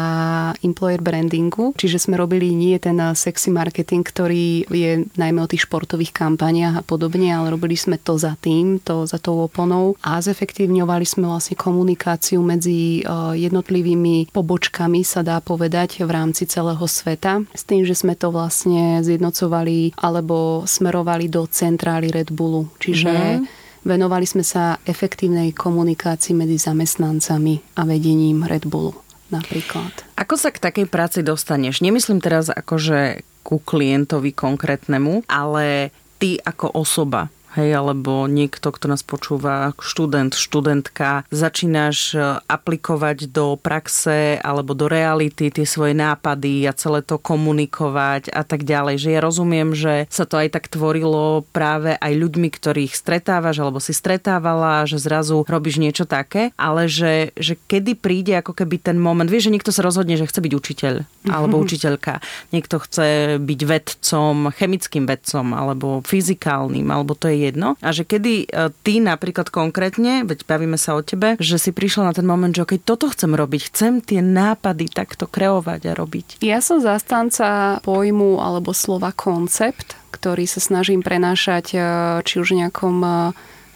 employer 0.61 1.01
brandingu. 1.01 1.73
Čiže 1.73 2.05
sme 2.05 2.21
robili 2.21 2.53
nie 2.53 2.77
ten 2.77 3.01
sexy 3.17 3.49
marketing, 3.49 4.05
ktorý 4.05 4.69
je 4.69 5.09
najmä 5.17 5.41
o 5.41 5.49
tých 5.49 5.65
športových 5.65 6.13
kampaniách 6.13 6.77
a 6.77 6.85
podobne, 6.85 7.33
ale 7.33 7.49
robili 7.49 7.81
sme 7.81 7.97
to 7.97 8.21
za 8.21 8.37
tým, 8.37 8.77
to 8.85 9.09
za 9.09 9.17
tou 9.17 9.41
oponou 9.41 9.97
a 10.05 10.21
zefektívňovali 10.21 11.09
sme 11.09 11.33
vlastne 11.33 11.57
komunikáciu 11.57 12.45
medzi 12.45 13.01
e, 13.01 13.03
jednotlivými 13.41 14.29
pobočkami, 14.35 15.01
sa 15.07 15.25
dá 15.25 15.39
povedať, 15.47 16.03
v 16.03 16.11
rámci 16.11 16.51
celého 16.51 16.83
sveta. 16.83 17.47
S 17.55 17.63
tým, 17.63 17.87
že 17.87 17.95
sme 17.95 18.19
to 18.19 18.35
vlastne 18.35 18.99
zjednocovali 19.07 19.95
alebo 19.95 20.67
smerovali 20.67 21.31
do 21.31 21.47
centrály 21.47 22.11
Red 22.11 22.35
Bullu. 22.35 22.67
Čiže 22.83 23.15
mm-hmm 23.15 23.65
venovali 23.87 24.27
sme 24.27 24.43
sa 24.43 24.83
efektívnej 24.83 25.55
komunikácii 25.55 26.35
medzi 26.35 26.59
zamestnancami 26.59 27.79
a 27.79 27.87
vedením 27.87 28.43
Red 28.43 28.67
Bullu 28.67 28.99
napríklad. 29.31 29.95
Ako 30.19 30.35
sa 30.35 30.51
k 30.51 30.59
takej 30.59 30.87
práci 30.91 31.23
dostaneš? 31.23 31.83
Nemyslím 31.83 32.19
teraz 32.19 32.51
akože 32.51 33.23
ku 33.47 33.63
klientovi 33.63 34.35
konkrétnemu, 34.35 35.23
ale 35.31 35.95
ty 36.19 36.39
ako 36.43 36.75
osoba 36.75 37.31
hej, 37.57 37.73
alebo 37.73 38.29
niekto, 38.29 38.69
kto 38.69 38.93
nás 38.93 39.01
počúva, 39.01 39.73
študent, 39.81 40.37
študentka, 40.37 41.25
začínaš 41.33 42.13
e, 42.13 42.21
aplikovať 42.45 43.33
do 43.33 43.57
praxe 43.57 44.37
alebo 44.45 44.77
do 44.77 44.87
reality 44.87 45.49
tie 45.49 45.65
svoje 45.65 45.97
nápady 45.97 46.69
a 46.69 46.77
celé 46.77 47.01
to 47.01 47.17
komunikovať 47.17 48.29
a 48.31 48.45
tak 48.45 48.69
ďalej. 48.69 49.01
Že 49.01 49.09
ja 49.17 49.21
rozumiem, 49.25 49.73
že 49.73 50.05
sa 50.13 50.29
to 50.29 50.37
aj 50.37 50.53
tak 50.53 50.69
tvorilo 50.69 51.49
práve 51.51 51.97
aj 51.97 52.13
ľuďmi, 52.13 52.49
ktorých 52.53 52.93
stretávaš 52.93 53.65
alebo 53.65 53.81
si 53.81 53.97
stretávala, 53.97 54.85
že 54.85 55.01
zrazu 55.01 55.43
robíš 55.49 55.81
niečo 55.81 56.05
také, 56.05 56.53
ale 56.61 56.87
že, 56.87 57.33
že 57.41 57.57
kedy 57.57 57.97
príde 57.97 58.37
ako 58.37 58.53
keby 58.53 58.77
ten 58.85 59.01
moment, 59.01 59.27
vieš, 59.27 59.49
že 59.49 59.55
niekto 59.57 59.73
sa 59.73 59.81
rozhodne, 59.81 60.21
že 60.21 60.29
chce 60.29 60.45
byť 60.45 60.53
učiteľ 60.53 60.95
alebo 61.33 61.57
učiteľka, 61.65 62.21
niekto 62.53 62.77
chce 62.85 63.41
byť 63.41 63.61
vedcom, 63.65 64.53
chemickým 64.53 65.09
vedcom 65.09 65.57
alebo 65.57 66.05
fyzikálnym, 66.05 66.87
alebo 66.93 67.17
to 67.17 67.33
je 67.33 67.46
jedno. 67.49 67.79
A 67.81 67.91
že 67.95 68.03
kedy 68.03 68.35
e, 68.45 68.71
ty 68.83 68.99
napríklad 68.99 69.49
konkrétne, 69.53 70.27
veď 70.27 70.47
bavíme 70.47 70.77
sa 70.77 70.99
o 70.99 71.03
tebe, 71.03 71.39
že 71.39 71.57
si 71.57 71.71
prišla 71.71 72.11
na 72.11 72.13
ten 72.17 72.27
moment, 72.27 72.53
že 72.53 72.67
keď 72.67 72.81
toto 72.83 73.07
chcem 73.13 73.33
robiť, 73.33 73.73
chcem 73.73 73.93
tie 74.03 74.21
nápady 74.21 74.91
takto 74.91 75.31
kreovať 75.31 75.81
a 75.91 75.93
robiť. 75.95 76.27
Ja 76.43 76.59
som 76.59 76.83
zastanca 76.83 77.79
pojmu 77.87 78.43
alebo 78.43 78.75
slova 78.75 79.15
koncept, 79.15 79.97
ktorý 80.13 80.49
sa 80.49 80.59
snažím 80.59 81.05
prenášať 81.05 81.67
e, 81.73 81.79
či 82.25 82.35
už 82.41 82.57
nejakom 82.57 82.97
e, 83.05 83.11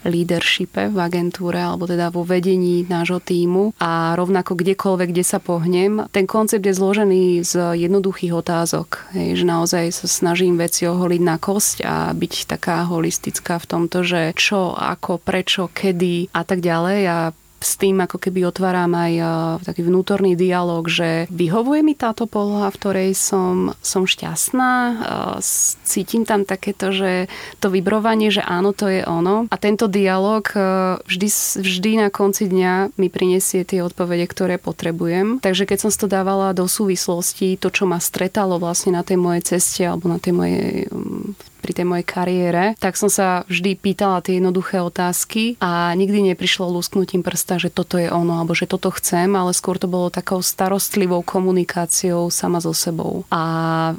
leadershipe 0.05 0.89
v 0.89 0.97
agentúre 0.97 1.61
alebo 1.61 1.85
teda 1.85 2.09
vo 2.09 2.25
vedení 2.25 2.85
nášho 2.89 3.21
týmu 3.21 3.77
a 3.81 4.17
rovnako 4.17 4.57
kdekoľvek, 4.57 5.09
kde 5.13 5.25
sa 5.25 5.39
pohnem. 5.43 6.05
Ten 6.15 6.25
koncept 6.25 6.65
je 6.65 6.73
zložený 6.77 7.45
z 7.45 7.77
jednoduchých 7.77 8.33
otázok, 8.33 9.13
hej, 9.17 9.41
že 9.41 9.45
naozaj 9.45 9.85
sa 9.93 10.07
snažím 10.09 10.57
veci 10.57 10.89
oholiť 10.89 11.23
na 11.23 11.37
kosť 11.37 11.77
a 11.85 11.97
byť 12.13 12.33
taká 12.49 12.89
holistická 12.89 13.61
v 13.61 13.69
tomto, 13.69 14.05
že 14.05 14.33
čo, 14.37 14.73
ako, 14.73 15.21
prečo, 15.21 15.69
kedy 15.69 16.33
a 16.33 16.43
tak 16.45 16.65
ďalej 16.65 17.01
a 17.09 17.19
s 17.61 17.77
tým 17.77 18.01
ako 18.01 18.17
keby 18.17 18.49
otváram 18.49 18.91
aj 18.97 19.13
uh, 19.21 19.31
taký 19.61 19.85
vnútorný 19.85 20.35
dialog, 20.35 20.89
že 20.89 21.29
vyhovuje 21.29 21.85
mi 21.85 21.93
táto 21.93 22.25
poloha, 22.25 22.73
v 22.73 22.79
ktorej 22.81 23.11
som, 23.13 23.77
som 23.85 24.09
šťastná, 24.09 24.73
uh, 24.73 25.37
cítim 25.85 26.25
tam 26.25 26.49
takéto, 26.49 26.91
že 26.91 27.29
to 27.61 27.69
vybrovanie, 27.69 28.33
že 28.33 28.41
áno, 28.41 28.73
to 28.73 28.89
je 28.89 29.05
ono. 29.05 29.45
A 29.53 29.57
tento 29.61 29.87
dialog 29.87 30.49
uh, 30.57 30.97
vždy, 31.05 31.29
vždy 31.61 31.91
na 32.01 32.09
konci 32.09 32.49
dňa 32.49 32.97
mi 32.97 33.13
prinesie 33.13 33.69
tie 33.69 33.85
odpovede, 33.85 34.25
ktoré 34.25 34.57
potrebujem. 34.57 35.39
Takže 35.45 35.69
keď 35.69 35.79
som 35.85 35.91
to 35.93 36.09
dávala 36.09 36.57
do 36.57 36.65
súvislosti, 36.65 37.61
to, 37.61 37.69
čo 37.69 37.85
ma 37.85 38.01
stretalo 38.01 38.57
vlastne 38.57 38.97
na 38.97 39.05
tej 39.05 39.21
mojej 39.21 39.57
ceste 39.57 39.85
alebo 39.85 40.09
na 40.09 40.17
tej 40.17 40.33
mojej 40.33 40.89
um, 40.89 41.37
pri 41.61 41.73
tej 41.77 41.87
mojej 41.87 42.07
kariére, 42.09 42.65
tak 42.81 42.97
som 42.97 43.13
sa 43.13 43.45
vždy 43.47 43.77
pýtala 43.77 44.25
tie 44.25 44.41
jednoduché 44.41 44.81
otázky 44.81 45.61
a 45.61 45.93
nikdy 45.95 46.33
neprišlo 46.33 46.67
lusknutím 46.73 47.21
prsta, 47.21 47.61
že 47.61 47.71
toto 47.71 48.01
je 48.01 48.11
ono, 48.11 48.41
alebo 48.41 48.57
že 48.57 48.67
toto 48.67 48.91
chcem, 48.91 49.31
ale 49.37 49.53
skôr 49.53 49.77
to 49.77 49.87
bolo 49.87 50.09
takou 50.09 50.41
starostlivou 50.41 51.21
komunikáciou 51.23 52.33
sama 52.33 52.59
so 52.59 52.73
sebou. 52.73 53.29
A 53.31 53.95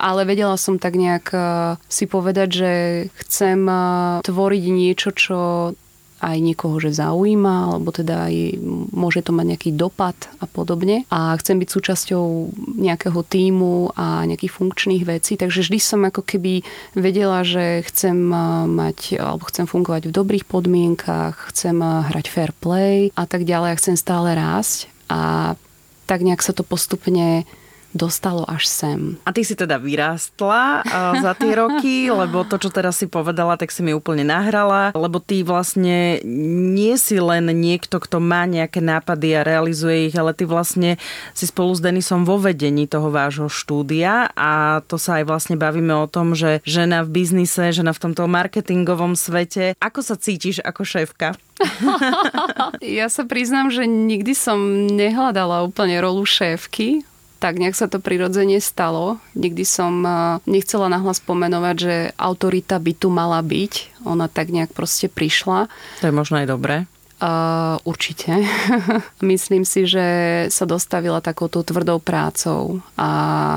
ale 0.00 0.24
vedela 0.24 0.56
som 0.56 0.80
tak 0.80 0.96
nejak 0.96 1.26
eh, 1.36 1.76
si 1.86 2.08
povedať, 2.08 2.48
že 2.48 2.72
chcem 3.26 3.60
eh, 3.68 3.80
tvoriť 4.24 4.64
niečo, 4.72 5.08
čo 5.12 5.38
aj 6.20 6.36
niekoho, 6.40 6.80
že 6.80 6.96
zaujíma, 6.96 7.76
alebo 7.76 7.92
teda 7.92 8.32
aj 8.32 8.34
môže 8.92 9.20
to 9.20 9.36
mať 9.36 9.46
nejaký 9.52 9.70
dopad 9.76 10.16
a 10.40 10.48
podobne. 10.48 11.04
A 11.12 11.36
chcem 11.36 11.60
byť 11.60 11.68
súčasťou 11.68 12.24
nejakého 12.80 13.20
týmu 13.20 13.92
a 13.92 14.24
nejakých 14.24 14.52
funkčných 14.56 15.04
vecí, 15.04 15.36
takže 15.36 15.60
vždy 15.60 15.78
som 15.78 16.00
ako 16.08 16.24
keby 16.24 16.64
vedela, 16.96 17.44
že 17.44 17.84
chcem 17.84 18.16
mať, 18.72 19.20
alebo 19.20 19.44
chcem 19.48 19.68
fungovať 19.68 20.08
v 20.08 20.16
dobrých 20.16 20.44
podmienkach, 20.48 21.52
chcem 21.52 21.76
hrať 21.80 22.26
fair 22.32 22.52
play 22.56 23.12
a 23.12 23.28
tak 23.28 23.44
ďalej 23.44 23.76
a 23.76 23.78
chcem 23.78 23.96
stále 23.96 24.32
rásť. 24.32 24.88
A 25.12 25.54
tak 26.06 26.22
nejak 26.22 26.42
sa 26.42 26.54
to 26.54 26.62
postupne 26.62 27.44
dostalo 27.96 28.44
až 28.46 28.68
sem. 28.68 29.00
A 29.24 29.32
ty 29.32 29.42
si 29.42 29.56
teda 29.56 29.80
vyrástla 29.80 30.84
za 31.18 31.32
tie 31.34 31.52
roky, 31.56 32.08
lebo 32.22 32.44
to, 32.44 32.60
čo 32.60 32.70
teraz 32.70 33.00
si 33.00 33.08
povedala, 33.08 33.56
tak 33.56 33.72
si 33.72 33.80
mi 33.80 33.96
úplne 33.96 34.22
nahrala, 34.22 34.92
lebo 34.92 35.18
ty 35.18 35.42
vlastne 35.42 36.20
nie 36.76 36.94
si 37.00 37.18
len 37.18 37.48
niekto, 37.50 37.98
kto 37.98 38.20
má 38.22 38.44
nejaké 38.44 38.84
nápady 38.84 39.34
a 39.34 39.46
realizuje 39.46 40.12
ich, 40.12 40.14
ale 40.14 40.36
ty 40.36 40.44
vlastne 40.44 41.00
si 41.32 41.48
spolu 41.48 41.72
s 41.72 41.80
Denisom 41.80 42.28
vo 42.28 42.36
vedení 42.36 42.84
toho 42.86 43.08
vášho 43.08 43.48
štúdia 43.48 44.30
a 44.36 44.84
to 44.84 45.00
sa 45.00 45.18
aj 45.20 45.24
vlastne 45.26 45.56
bavíme 45.56 45.96
o 45.96 46.06
tom, 46.06 46.36
že 46.36 46.60
žena 46.62 47.02
v 47.02 47.24
biznise, 47.24 47.72
žena 47.72 47.96
v 47.96 48.02
tomto 48.04 48.28
marketingovom 48.28 49.16
svete. 49.16 49.74
Ako 49.80 50.04
sa 50.04 50.14
cítiš 50.20 50.60
ako 50.60 50.84
šéfka? 50.84 51.34
ja 53.00 53.08
sa 53.08 53.24
priznám, 53.24 53.72
že 53.72 53.88
nikdy 53.88 54.36
som 54.36 54.58
nehľadala 54.92 55.64
úplne 55.64 55.96
rolu 56.04 56.28
šéfky 56.28 57.06
tak 57.36 57.60
nejak 57.60 57.76
sa 57.76 57.86
to 57.86 58.00
prirodzene 58.00 58.58
stalo. 58.58 59.20
Nikdy 59.36 59.64
som 59.68 60.02
eh, 60.02 60.40
nechcela 60.48 60.88
nahlas 60.88 61.20
pomenovať, 61.20 61.76
že 61.76 61.94
autorita 62.16 62.80
by 62.80 62.92
tu 62.96 63.08
mala 63.12 63.40
byť. 63.44 64.04
Ona 64.08 64.26
tak 64.26 64.50
nejak 64.50 64.72
proste 64.72 65.06
prišla. 65.12 65.68
To 66.00 66.08
je 66.08 66.14
možno 66.14 66.40
aj 66.40 66.48
dobré. 66.48 66.76
Uh, 67.16 67.80
určite. 67.88 68.28
Myslím 69.24 69.64
si, 69.64 69.88
že 69.88 70.04
sa 70.52 70.68
dostavila 70.68 71.24
takouto 71.24 71.64
tvrdou 71.64 71.96
prácou 71.96 72.84
a 72.92 73.08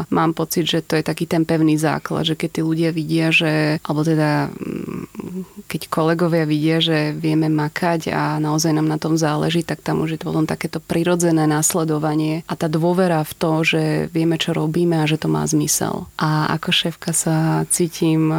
mám 0.08 0.32
pocit, 0.32 0.64
že 0.64 0.80
to 0.80 0.96
je 0.96 1.04
taký 1.04 1.28
ten 1.28 1.44
pevný 1.44 1.76
základ, 1.76 2.24
že 2.24 2.40
keď 2.40 2.50
tí 2.56 2.62
ľudia 2.64 2.96
vidia, 2.96 3.36
že, 3.36 3.84
alebo 3.84 4.08
teda 4.08 4.48
mm, 4.48 5.68
keď 5.68 5.92
kolegovia 5.92 6.48
vidia, 6.48 6.80
že 6.80 7.12
vieme 7.12 7.52
makať 7.52 8.16
a 8.16 8.40
naozaj 8.40 8.72
nám 8.72 8.88
na 8.88 8.96
tom 8.96 9.20
záleží, 9.20 9.68
tak 9.68 9.84
tam 9.84 10.08
už 10.08 10.16
je 10.16 10.20
to 10.24 10.32
potom 10.32 10.48
takéto 10.48 10.80
prirodzené 10.80 11.44
následovanie 11.44 12.48
a 12.48 12.56
tá 12.56 12.72
dôvera 12.72 13.28
v 13.28 13.34
to, 13.36 13.52
že 13.68 13.84
vieme, 14.16 14.40
čo 14.40 14.56
robíme 14.56 15.04
a 15.04 15.10
že 15.10 15.20
to 15.20 15.28
má 15.28 15.44
zmysel. 15.44 16.08
A 16.16 16.48
ako 16.56 16.72
šéfka 16.72 17.12
sa 17.12 17.68
cítim 17.68 18.32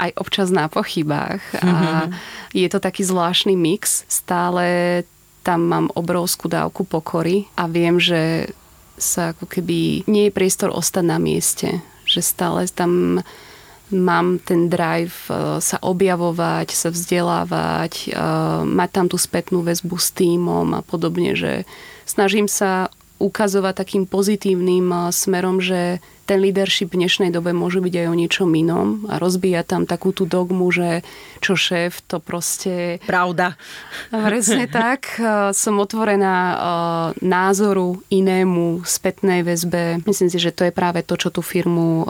aj 0.00 0.16
občas 0.16 0.48
na 0.48 0.72
pochybách 0.72 1.44
a 1.60 1.68
mhm. 2.08 2.16
je 2.56 2.68
to 2.72 2.80
taký 2.80 3.04
zvláštny 3.04 3.52
mix. 3.52 4.08
Stále 4.08 5.04
tam 5.44 5.68
mám 5.68 5.86
obrovskú 5.92 6.48
dávku 6.48 6.88
pokory 6.88 7.48
a 7.56 7.68
viem, 7.68 8.00
že 8.00 8.52
sa 9.00 9.32
ako 9.32 9.48
keby 9.48 10.04
nie 10.04 10.28
je 10.28 10.36
priestor 10.36 10.68
ostať 10.72 11.04
na 11.04 11.16
mieste. 11.16 11.80
Že 12.04 12.20
stále 12.20 12.60
tam 12.68 13.24
mám 13.90 14.38
ten 14.38 14.70
drive 14.70 15.26
e, 15.26 15.58
sa 15.58 15.76
objavovať, 15.82 16.70
sa 16.70 16.94
vzdelávať, 16.94 17.92
e, 18.06 18.22
mať 18.64 18.90
tam 18.92 19.06
tú 19.10 19.18
spätnú 19.18 19.66
väzbu 19.66 19.96
s 19.98 20.14
týmom 20.14 20.78
a 20.78 20.80
podobne, 20.86 21.34
že 21.34 21.66
snažím 22.06 22.46
sa 22.46 22.88
ukazovať 23.18 23.74
takým 23.82 24.04
pozitívnym 24.06 24.86
e, 24.94 24.98
smerom, 25.10 25.58
že 25.58 25.98
ten 26.30 26.38
leadership 26.38 26.94
v 26.94 27.02
dnešnej 27.02 27.34
dobe 27.34 27.50
môže 27.50 27.82
byť 27.82 27.90
aj 27.90 28.06
o 28.06 28.14
niečom 28.14 28.54
inom 28.54 29.10
a 29.10 29.18
rozbíja 29.18 29.66
tam 29.66 29.82
takú 29.82 30.14
tú 30.14 30.30
dogmu, 30.30 30.70
že 30.70 31.02
čo 31.42 31.58
šéf, 31.58 32.06
to 32.06 32.22
proste... 32.22 33.02
Pravda. 33.02 33.58
Presne 34.14 34.70
tak. 34.78 35.18
Som 35.50 35.82
otvorená 35.82 36.36
názoru 37.18 38.06
inému, 38.14 38.86
spätnej 38.86 39.42
väzbe. 39.42 40.06
Myslím 40.06 40.30
si, 40.30 40.38
že 40.38 40.54
to 40.54 40.70
je 40.70 40.70
práve 40.70 41.02
to, 41.02 41.18
čo 41.18 41.34
tú 41.34 41.42
firmu 41.42 42.06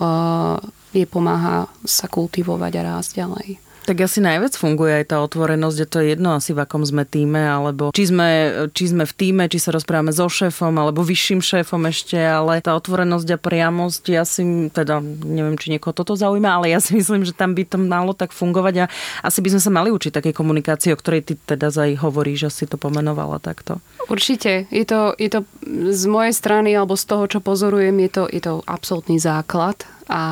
jej 0.93 1.09
pomáha 1.09 1.73
sa 1.89 2.05
kultivovať 2.05 2.73
a 2.77 2.83
rásť 2.93 3.25
ďalej. 3.25 3.70
Tak 3.91 4.07
asi 4.07 4.23
najviac 4.23 4.55
funguje 4.55 5.03
aj 5.03 5.11
tá 5.11 5.19
otvorenosť, 5.19 5.77
že 5.83 5.87
to 5.91 5.99
je 5.99 6.15
jedno 6.15 6.39
asi 6.39 6.55
v 6.55 6.63
akom 6.63 6.87
sme 6.87 7.03
týme, 7.03 7.43
alebo 7.43 7.91
či 7.91 8.07
sme, 8.07 8.29
či 8.71 8.87
sme 8.87 9.03
v 9.03 9.15
týme, 9.19 9.51
či 9.51 9.59
sa 9.59 9.75
rozprávame 9.75 10.15
so 10.15 10.31
šéfom, 10.31 10.71
alebo 10.79 11.03
vyšším 11.03 11.43
šéfom 11.43 11.83
ešte, 11.91 12.15
ale 12.15 12.63
tá 12.63 12.79
otvorenosť 12.79 13.35
a 13.35 13.39
priamosť, 13.43 14.03
ja 14.15 14.23
si, 14.23 14.71
teda 14.71 15.03
neviem, 15.27 15.59
či 15.59 15.75
niekoho 15.75 15.91
toto 15.91 16.15
zaujíma, 16.15 16.63
ale 16.63 16.71
ja 16.71 16.79
si 16.79 16.95
myslím, 16.95 17.27
že 17.27 17.35
tam 17.35 17.51
by 17.59 17.67
to 17.67 17.83
malo 17.83 18.15
tak 18.15 18.31
fungovať 18.31 18.87
a 18.87 18.91
asi 19.27 19.43
by 19.43 19.59
sme 19.59 19.63
sa 19.67 19.75
mali 19.75 19.91
učiť 19.91 20.23
takej 20.23 20.39
komunikácii, 20.39 20.95
o 20.95 21.01
ktorej 21.03 21.27
ty 21.27 21.35
teda 21.35 21.75
aj 21.75 21.99
hovoríš, 21.99 22.47
že 22.47 22.63
si 22.63 22.65
to 22.71 22.79
pomenovala 22.79 23.43
takto. 23.43 23.83
Určite. 24.07 24.71
Je 24.71 24.87
to, 24.87 25.19
je 25.19 25.35
to 25.35 25.43
z 25.91 26.05
mojej 26.07 26.31
strany, 26.31 26.79
alebo 26.79 26.95
z 26.95 27.11
toho, 27.11 27.27
čo 27.27 27.43
pozorujem, 27.43 27.99
je 28.07 28.11
to, 28.15 28.23
je 28.31 28.39
to 28.39 28.63
absolútny 28.71 29.19
základ 29.19 29.83
a 30.11 30.23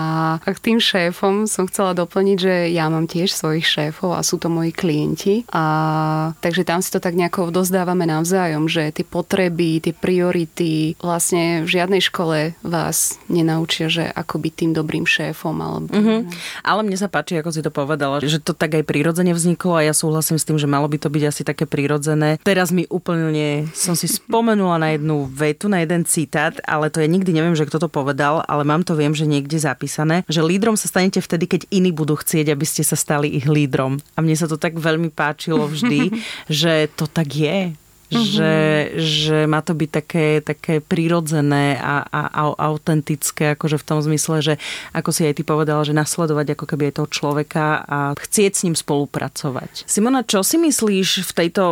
k 0.43 0.59
tým 0.59 0.83
šéfom 0.83 1.47
som 1.47 1.71
chcela 1.71 1.95
doplniť, 1.95 2.39
že 2.39 2.55
ja 2.75 2.91
mám 2.91 3.07
tiež 3.07 3.31
svojich 3.31 3.63
šéfov 3.63 4.19
a 4.19 4.27
sú 4.27 4.43
to 4.43 4.51
moji 4.51 4.75
klienti. 4.75 5.47
A 5.55 6.35
takže 6.43 6.67
tam 6.67 6.83
si 6.83 6.91
to 6.91 6.99
tak 6.99 7.15
nejako 7.15 7.55
dozdávame 7.55 8.03
navzájom, 8.03 8.67
že 8.67 8.91
tie 8.91 9.07
potreby, 9.07 9.79
tie 9.79 9.95
priority 9.95 10.99
vlastne 10.99 11.63
v 11.63 11.69
žiadnej 11.71 12.03
škole 12.03 12.59
vás 12.67 13.23
nenaučia, 13.31 13.87
že 13.87 14.11
ako 14.11 14.43
byť 14.43 14.53
tým 14.59 14.73
dobrým 14.75 15.07
šéfom. 15.07 15.55
Alebo... 15.55 15.95
Mm-hmm. 15.95 16.21
Ale 16.67 16.81
mne 16.83 16.99
sa 16.99 17.07
páči, 17.07 17.39
ako 17.39 17.55
si 17.55 17.63
to 17.63 17.71
povedala, 17.71 18.19
že 18.19 18.43
to 18.43 18.59
tak 18.59 18.75
aj 18.75 18.83
prirodzene 18.83 19.31
vzniklo 19.31 19.79
a 19.79 19.87
ja 19.87 19.95
súhlasím 19.95 20.43
s 20.43 20.47
tým, 20.49 20.59
že 20.59 20.67
malo 20.67 20.91
by 20.91 20.99
to 20.99 21.07
byť 21.07 21.23
asi 21.23 21.43
také 21.47 21.71
prirodzené. 21.71 22.43
Teraz 22.43 22.75
mi 22.75 22.91
úplne 22.91 23.71
som 23.79 23.95
si 23.95 24.11
spomenula 24.11 24.83
na 24.83 24.89
jednu 24.99 25.31
vetu, 25.31 25.71
na 25.71 25.87
jeden 25.87 26.03
citát, 26.03 26.59
ale 26.67 26.91
to 26.91 26.99
je 26.99 27.07
nikdy 27.07 27.31
neviem, 27.31 27.55
že 27.55 27.63
kto 27.69 27.87
to 27.87 27.89
povedal, 27.93 28.43
ale 28.51 28.67
mám 28.67 28.83
to 28.83 28.99
viem, 28.99 29.15
že 29.15 29.29
niekde 29.29 29.68
zapísané, 29.69 30.25
že 30.27 30.41
lídrom 30.41 30.75
sa 30.81 30.89
stanete 30.89 31.21
vtedy, 31.21 31.45
keď 31.45 31.61
iní 31.69 31.93
budú 31.93 32.17
chcieť, 32.17 32.49
aby 32.49 32.65
ste 32.65 32.81
sa 32.81 32.97
stali 32.97 33.29
ich 33.29 33.45
lídrom. 33.45 34.01
A 34.17 34.25
mne 34.25 34.37
sa 34.37 34.49
to 34.49 34.57
tak 34.57 34.81
veľmi 34.81 35.13
páčilo 35.13 35.69
vždy, 35.69 36.13
že 36.49 36.89
to 36.97 37.05
tak 37.05 37.29
je 37.29 37.77
Mm-hmm. 38.09 38.25
Že, 38.25 38.57
že 38.97 39.39
má 39.45 39.61
to 39.61 39.77
byť 39.77 39.91
také, 39.93 40.41
také 40.41 40.81
prirodzené 40.81 41.77
a, 41.77 42.01
a, 42.09 42.23
a 42.33 42.43
autentické, 42.57 43.53
akože 43.53 43.77
v 43.77 43.85
tom 43.85 44.01
zmysle, 44.01 44.41
že 44.41 44.55
ako 44.97 45.13
si 45.13 45.29
aj 45.29 45.37
ty 45.37 45.43
povedala, 45.45 45.85
že 45.85 45.93
nasledovať 45.93 46.57
ako 46.57 46.65
keby 46.65 46.89
aj 46.89 46.95
toho 46.97 47.09
človeka 47.13 47.85
a 47.85 47.99
chcieť 48.17 48.53
s 48.57 48.65
ním 48.65 48.73
spolupracovať. 48.73 49.85
Simona, 49.85 50.25
čo 50.25 50.41
si 50.41 50.57
myslíš 50.57 51.21
v, 51.29 51.33
tejto, 51.37 51.65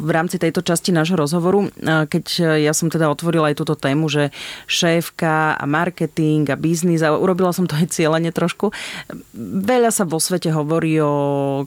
v 0.00 0.10
rámci 0.16 0.40
tejto 0.40 0.64
časti 0.64 0.96
nášho 0.96 1.20
rozhovoru, 1.20 1.68
keď 1.84 2.56
ja 2.56 2.72
som 2.72 2.88
teda 2.88 3.12
otvorila 3.12 3.52
aj 3.52 3.60
túto 3.60 3.76
tému, 3.76 4.08
že 4.08 4.32
šéfka 4.64 5.60
a 5.60 5.64
marketing 5.68 6.48
a 6.48 6.56
biznis 6.56 7.04
a 7.04 7.12
urobila 7.12 7.52
som 7.52 7.68
to 7.68 7.76
aj 7.76 7.92
cieľene 7.92 8.32
trošku. 8.32 8.72
Veľa 9.36 9.92
sa 9.92 10.08
vo 10.08 10.16
svete 10.16 10.48
hovorí 10.56 10.96
o 11.04 11.14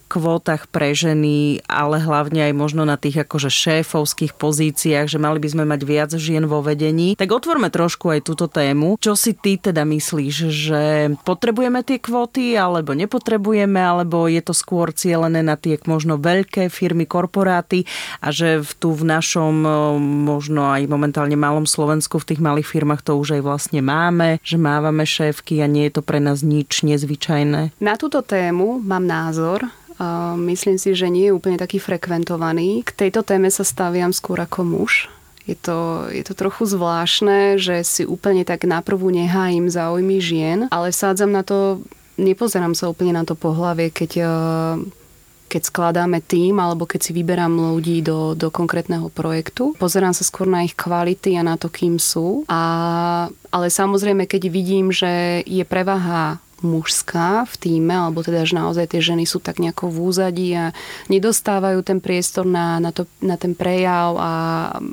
kvótach 0.10 0.66
pre 0.74 0.98
ženy, 0.98 1.62
ale 1.70 2.02
hlavne 2.02 2.50
aj 2.50 2.54
možno 2.58 2.90
na 2.90 2.98
tých 2.98 3.22
akože 3.22 3.54
šéfov 3.54 4.15
manažerských 4.16 4.40
pozíciách, 4.40 5.08
že 5.12 5.20
mali 5.20 5.44
by 5.44 5.50
sme 5.52 5.64
mať 5.68 5.82
viac 5.84 6.12
žien 6.16 6.48
vo 6.48 6.64
vedení. 6.64 7.20
Tak 7.20 7.28
otvorme 7.36 7.68
trošku 7.68 8.16
aj 8.16 8.24
túto 8.24 8.48
tému. 8.48 8.96
Čo 8.96 9.20
si 9.20 9.36
ty 9.36 9.60
teda 9.60 9.84
myslíš, 9.84 10.36
že 10.48 10.82
potrebujeme 11.28 11.84
tie 11.84 12.00
kvóty 12.00 12.56
alebo 12.56 12.96
nepotrebujeme, 12.96 13.76
alebo 13.76 14.32
je 14.32 14.40
to 14.40 14.56
skôr 14.56 14.96
cielené 14.96 15.44
na 15.44 15.60
tie 15.60 15.76
možno 15.84 16.16
veľké 16.16 16.72
firmy, 16.72 17.04
korporáty 17.04 17.84
a 18.24 18.32
že 18.32 18.64
tu 18.80 18.96
v 18.96 19.04
našom 19.04 19.54
možno 20.00 20.72
aj 20.72 20.88
momentálne 20.88 21.36
malom 21.36 21.68
Slovensku 21.68 22.16
v 22.24 22.32
tých 22.32 22.40
malých 22.40 22.72
firmách 22.72 23.04
to 23.04 23.20
už 23.20 23.36
aj 23.36 23.42
vlastne 23.44 23.84
máme, 23.84 24.40
že 24.48 24.56
mávame 24.56 25.04
šéfky 25.04 25.60
a 25.60 25.68
nie 25.68 25.92
je 25.92 26.00
to 26.00 26.02
pre 26.08 26.24
nás 26.24 26.40
nič 26.40 26.88
nezvyčajné. 26.88 27.76
Na 27.84 28.00
túto 28.00 28.24
tému 28.24 28.80
mám 28.80 29.04
názor, 29.04 29.68
myslím 30.36 30.76
si, 30.76 30.92
že 30.92 31.08
nie 31.08 31.32
je 31.32 31.36
úplne 31.36 31.56
taký 31.56 31.80
frekventovaný. 31.80 32.84
K 32.84 33.08
tejto 33.08 33.24
téme 33.24 33.48
sa 33.48 33.64
staviam 33.64 34.12
skôr 34.12 34.40
ako 34.42 34.68
muž. 34.68 35.08
Je 35.46 35.54
to, 35.54 36.10
je 36.10 36.26
to 36.26 36.34
trochu 36.34 36.66
zvláštne, 36.66 37.62
že 37.62 37.86
si 37.86 38.02
úplne 38.02 38.42
tak 38.42 38.66
naprvú 38.66 39.14
nehájim 39.14 39.70
záujmy 39.70 40.18
žien, 40.18 40.60
ale 40.74 40.90
sádzam 40.90 41.30
na 41.30 41.46
to, 41.46 41.86
nepozerám 42.18 42.74
sa 42.74 42.90
úplne 42.90 43.14
na 43.14 43.22
to 43.22 43.38
pohlavie, 43.38 43.94
keď 43.94 44.12
e, 44.26 44.28
keď 45.46 45.62
skladáme 45.72 46.20
tým 46.26 46.58
alebo 46.58 46.90
keď 46.90 47.00
si 47.00 47.12
vyberám 47.14 47.78
ľudí 47.78 48.02
do, 48.02 48.34
do 48.34 48.50
konkrétneho 48.50 49.08
projektu. 49.14 49.78
Pozerám 49.78 50.12
sa 50.12 50.26
skôr 50.26 50.50
na 50.50 50.66
ich 50.66 50.74
kvality 50.74 51.38
a 51.38 51.46
na 51.46 51.56
to, 51.56 51.70
kým 51.70 52.02
sú. 52.02 52.44
A, 52.50 53.30
ale 53.54 53.68
samozrejme, 53.70 54.26
keď 54.26 54.50
vidím, 54.50 54.90
že 54.90 55.46
je 55.46 55.62
prevaha 55.64 56.42
mužská 56.64 57.44
v 57.44 57.56
týme, 57.60 57.92
alebo 57.92 58.24
teda, 58.24 58.48
že 58.48 58.56
naozaj 58.56 58.96
tie 58.96 59.02
ženy 59.04 59.28
sú 59.28 59.44
tak 59.44 59.60
nejako 59.60 59.92
v 59.92 59.98
úzadí 60.08 60.50
a 60.56 60.72
nedostávajú 61.12 61.84
ten 61.84 62.00
priestor 62.00 62.48
na, 62.48 62.80
na, 62.80 62.96
to, 62.96 63.10
na 63.20 63.36
ten 63.36 63.58
prejav 63.58 64.16
a, 64.16 64.34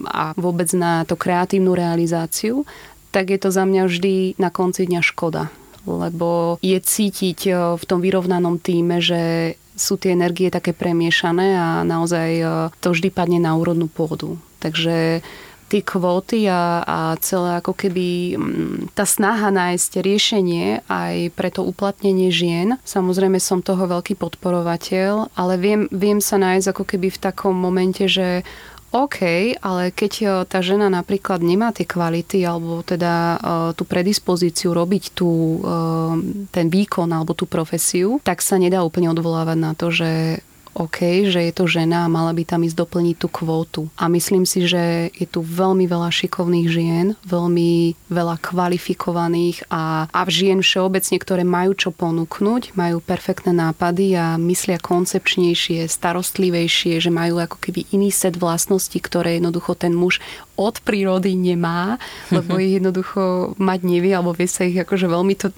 a 0.09 0.25
vôbec 0.35 0.70
na 0.75 1.07
to 1.07 1.14
kreatívnu 1.14 1.77
realizáciu, 1.77 2.66
tak 3.12 3.31
je 3.31 3.38
to 3.38 3.53
za 3.53 3.68
mňa 3.68 3.83
vždy 3.87 4.14
na 4.40 4.48
konci 4.48 4.88
dňa 4.88 5.01
škoda. 5.05 5.53
Lebo 5.85 6.57
je 6.62 6.79
cítiť 6.79 7.38
e, 7.46 7.53
v 7.75 7.85
tom 7.85 7.98
vyrovnanom 7.98 8.62
týme, 8.62 9.03
že 9.03 9.55
sú 9.75 9.98
tie 9.98 10.14
energie 10.14 10.46
také 10.46 10.70
premiešané 10.70 11.59
a 11.59 11.66
naozaj 11.83 12.31
e, 12.38 12.44
to 12.79 12.94
vždy 12.94 13.11
padne 13.11 13.42
na 13.42 13.59
úrodnú 13.59 13.90
pôdu. 13.90 14.38
Takže 14.62 15.27
tie 15.72 15.80
kvóty 15.80 16.44
a, 16.52 16.85
a 16.85 16.98
celé 17.24 17.56
ako 17.56 17.72
keby 17.72 18.37
mm, 18.37 18.92
tá 18.92 19.08
snaha 19.08 19.48
nájsť 19.48 20.04
riešenie 20.04 20.85
aj 20.85 21.32
pre 21.32 21.48
to 21.48 21.64
uplatnenie 21.64 22.28
žien. 22.28 22.76
Samozrejme 22.85 23.40
som 23.40 23.64
toho 23.64 23.88
veľký 23.88 24.20
podporovateľ, 24.20 25.32
ale 25.32 25.54
viem, 25.56 25.88
viem 25.88 26.20
sa 26.20 26.37
nájsť 26.37 26.76
ako 26.76 26.85
keby 26.85 27.08
v 27.08 27.22
takom 27.24 27.56
momente, 27.56 28.04
že 28.04 28.44
OK, 28.92 29.56
ale 29.64 29.88
keď 29.88 30.12
e, 30.20 30.24
tá 30.44 30.61
žena 30.61 30.92
napríklad 30.92 31.40
nemá 31.40 31.72
tie 31.72 31.88
kvality 31.88 32.44
alebo 32.44 32.85
teda 32.85 33.40
uh, 33.40 33.70
tú 33.72 33.88
predispozíciu 33.88 34.76
robiť 34.76 35.16
tú, 35.16 35.64
uh, 35.64 36.12
ten 36.52 36.68
výkon 36.68 37.08
alebo 37.08 37.32
tú 37.32 37.48
profesiu, 37.48 38.20
tak 38.20 38.44
sa 38.44 38.61
nedá 38.61 38.85
úplne 38.85 39.08
odvolávať 39.08 39.56
na 39.56 39.72
to, 39.72 39.88
že 39.88 40.44
OK, 40.72 41.28
že 41.28 41.44
je 41.44 41.52
to 41.52 41.68
žena 41.68 42.08
a 42.08 42.12
mala 42.12 42.32
by 42.32 42.48
tam 42.48 42.64
ísť 42.64 42.80
doplniť 42.80 43.16
tú 43.20 43.28
kvótu. 43.28 43.82
A 44.00 44.08
myslím 44.08 44.48
si, 44.48 44.64
že 44.64 45.12
je 45.12 45.26
tu 45.28 45.44
veľmi 45.44 45.85
veľa 45.85 46.08
šikovných 46.08 46.68
žien, 46.68 47.06
veľmi 47.28 47.94
veľa 48.08 48.37
kvalifikovaných 48.40 49.68
a, 49.68 50.08
a 50.08 50.20
žien 50.32 50.64
všeobecne, 50.64 51.16
ktoré 51.20 51.44
majú 51.44 51.76
čo 51.76 51.90
ponúknuť, 51.92 52.72
majú 52.72 53.04
perfektné 53.04 53.52
nápady 53.52 54.16
a 54.16 54.40
myslia 54.40 54.80
koncepčnejšie, 54.80 55.85
starostlivejšie, 55.85 57.04
že 57.04 57.11
majú 57.12 57.37
ako 57.37 57.61
keby 57.61 57.92
iný 57.92 58.08
set 58.08 58.40
vlastností, 58.40 58.96
ktoré 58.96 59.37
jednoducho 59.37 59.76
ten 59.76 59.92
muž 59.92 60.24
od 60.61 60.85
prírody 60.85 61.33
nemá, 61.33 61.97
lebo 62.29 62.61
ich 62.61 62.75
jednoducho 62.79 63.55
mať 63.57 63.81
nevie, 63.88 64.12
alebo 64.12 64.37
vie 64.37 64.49
sa 64.49 64.69
ich 64.69 64.77
akože 64.77 65.09
veľmi 65.09 65.35
to, 65.41 65.49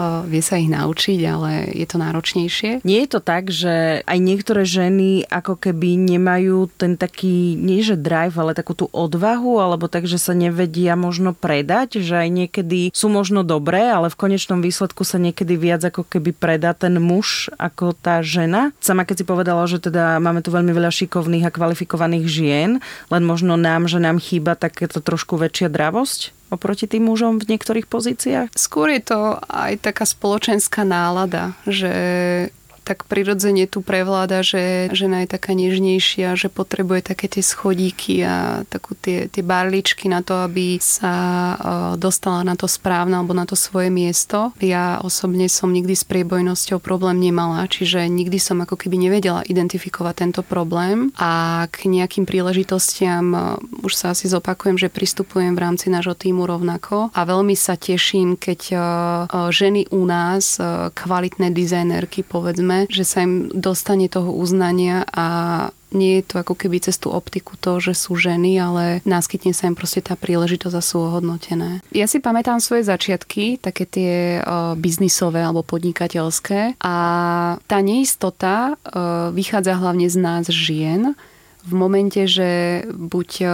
uh, 0.00 0.24
vie 0.24 0.40
sa 0.40 0.56
ich 0.56 0.72
naučiť, 0.72 1.20
ale 1.28 1.68
je 1.76 1.86
to 1.86 2.00
náročnejšie. 2.00 2.80
Nie 2.82 3.04
je 3.04 3.10
to 3.12 3.20
tak, 3.20 3.52
že 3.52 4.00
aj 4.08 4.18
niektoré 4.18 4.64
ženy 4.64 5.28
ako 5.28 5.60
keby 5.60 6.00
nemajú 6.00 6.72
ten 6.80 6.96
taký, 6.96 7.58
nie 7.58 7.84
že 7.84 8.00
drive, 8.00 8.36
ale 8.40 8.56
takú 8.56 8.72
tú 8.72 8.86
odvahu, 8.92 9.60
alebo 9.60 9.88
tak, 9.88 10.08
že 10.08 10.16
sa 10.16 10.32
nevedia 10.32 10.96
možno 10.96 11.36
predať, 11.36 12.00
že 12.00 12.24
aj 12.24 12.28
niekedy 12.28 12.80
sú 12.92 13.12
možno 13.12 13.44
dobré, 13.44 13.88
ale 13.88 14.08
v 14.08 14.20
konečnom 14.20 14.60
výsledku 14.64 15.04
sa 15.04 15.20
niekedy 15.20 15.56
viac 15.56 15.84
ako 15.84 16.08
keby 16.08 16.32
predá 16.32 16.72
ten 16.72 16.96
muž 17.00 17.52
ako 17.60 17.92
tá 17.92 18.24
žena. 18.24 18.72
Sama 18.80 19.04
keď 19.04 19.24
si 19.24 19.24
povedala, 19.26 19.64
že 19.66 19.82
teda 19.82 20.22
máme 20.22 20.40
tu 20.40 20.54
veľmi 20.54 20.70
veľa 20.70 20.92
šikovných 20.92 21.48
a 21.48 21.54
kvalifikovaných 21.54 22.26
žien, 22.30 22.70
len 23.10 23.22
možno 23.24 23.58
nám 23.58 23.89
že 23.90 23.98
nám 23.98 24.22
chýba 24.22 24.54
takéto 24.54 25.02
trošku 25.02 25.34
väčšia 25.34 25.66
dravosť 25.66 26.38
oproti 26.50 26.86
tým 26.86 27.10
mužom 27.10 27.38
v 27.42 27.54
niektorých 27.54 27.86
pozíciách? 27.90 28.54
Skôr 28.54 28.90
je 28.94 29.02
to 29.02 29.38
aj 29.50 29.82
taká 29.82 30.06
spoločenská 30.06 30.82
nálada, 30.82 31.54
že 31.66 31.90
tak 32.82 33.04
prirodzene 33.04 33.68
tu 33.68 33.84
prevláda, 33.84 34.40
že 34.40 34.88
žena 34.96 35.22
je 35.22 35.28
taká 35.28 35.52
nežnejšia, 35.52 36.34
že 36.34 36.48
potrebuje 36.48 37.12
také 37.12 37.28
tie 37.28 37.44
schodíky 37.44 38.24
a 38.24 38.64
takú 38.66 38.96
tie, 38.96 39.28
tie 39.28 39.44
barličky 39.44 40.08
na 40.08 40.24
to, 40.24 40.40
aby 40.40 40.80
sa 40.80 41.14
e, 41.14 41.54
dostala 42.00 42.40
na 42.42 42.56
to 42.56 42.64
správne 42.64 43.20
alebo 43.20 43.36
na 43.36 43.44
to 43.44 43.54
svoje 43.54 43.92
miesto. 43.92 44.56
Ja 44.64 44.98
osobne 45.04 45.46
som 45.52 45.70
nikdy 45.70 45.92
s 45.92 46.08
priebojnosťou 46.08 46.80
problém 46.80 47.20
nemala, 47.20 47.68
čiže 47.68 48.08
nikdy 48.08 48.40
som 48.40 48.64
ako 48.64 48.80
keby 48.80 48.96
nevedela 48.96 49.44
identifikovať 49.44 50.14
tento 50.16 50.42
problém 50.42 51.12
a 51.20 51.64
k 51.68 51.86
nejakým 51.86 52.24
príležitostiam 52.24 53.24
e, 53.30 53.38
už 53.84 53.92
sa 53.92 54.16
asi 54.16 54.26
zopakujem, 54.26 54.80
že 54.80 54.88
pristupujem 54.88 55.52
v 55.52 55.62
rámci 55.62 55.92
nášho 55.92 56.16
týmu 56.16 56.48
rovnako 56.48 57.12
a 57.12 57.20
veľmi 57.28 57.52
sa 57.52 57.76
teším, 57.76 58.40
keď 58.40 58.60
e, 58.72 58.76
ženy 59.52 59.92
u 59.92 60.02
nás, 60.08 60.56
kvalitné 60.94 61.52
dizajnerky 61.52 62.24
povedzme, 62.24 62.69
že 62.90 63.02
sa 63.02 63.26
im 63.26 63.50
dostane 63.50 64.06
toho 64.06 64.30
uznania 64.30 65.02
a 65.10 65.26
nie 65.90 66.22
je 66.22 66.24
to 66.30 66.34
ako 66.38 66.54
keby 66.54 66.78
cez 66.78 66.96
tú 67.02 67.10
optiku 67.10 67.58
to, 67.58 67.82
že 67.82 67.98
sú 67.98 68.14
ženy, 68.14 68.62
ale 68.62 69.02
náskytne 69.02 69.50
sa 69.50 69.66
im 69.66 69.74
proste 69.74 69.98
tá 69.98 70.14
príležitosť 70.14 70.74
a 70.78 70.82
sú 70.82 71.02
ohodnotené. 71.02 71.82
Ja 71.90 72.06
si 72.06 72.22
pamätám 72.22 72.62
svoje 72.62 72.86
začiatky, 72.86 73.58
také 73.58 73.84
tie 73.90 74.38
uh, 74.38 74.78
biznisové 74.78 75.42
alebo 75.42 75.66
podnikateľské 75.66 76.78
a 76.78 76.96
tá 77.66 77.78
neistota 77.82 78.78
uh, 78.78 79.34
vychádza 79.34 79.74
hlavne 79.76 80.06
z 80.06 80.16
nás 80.18 80.44
žien, 80.46 81.18
v 81.60 81.72
momente, 81.76 82.24
že 82.24 82.82
buď 82.88 83.30
e, 83.40 83.46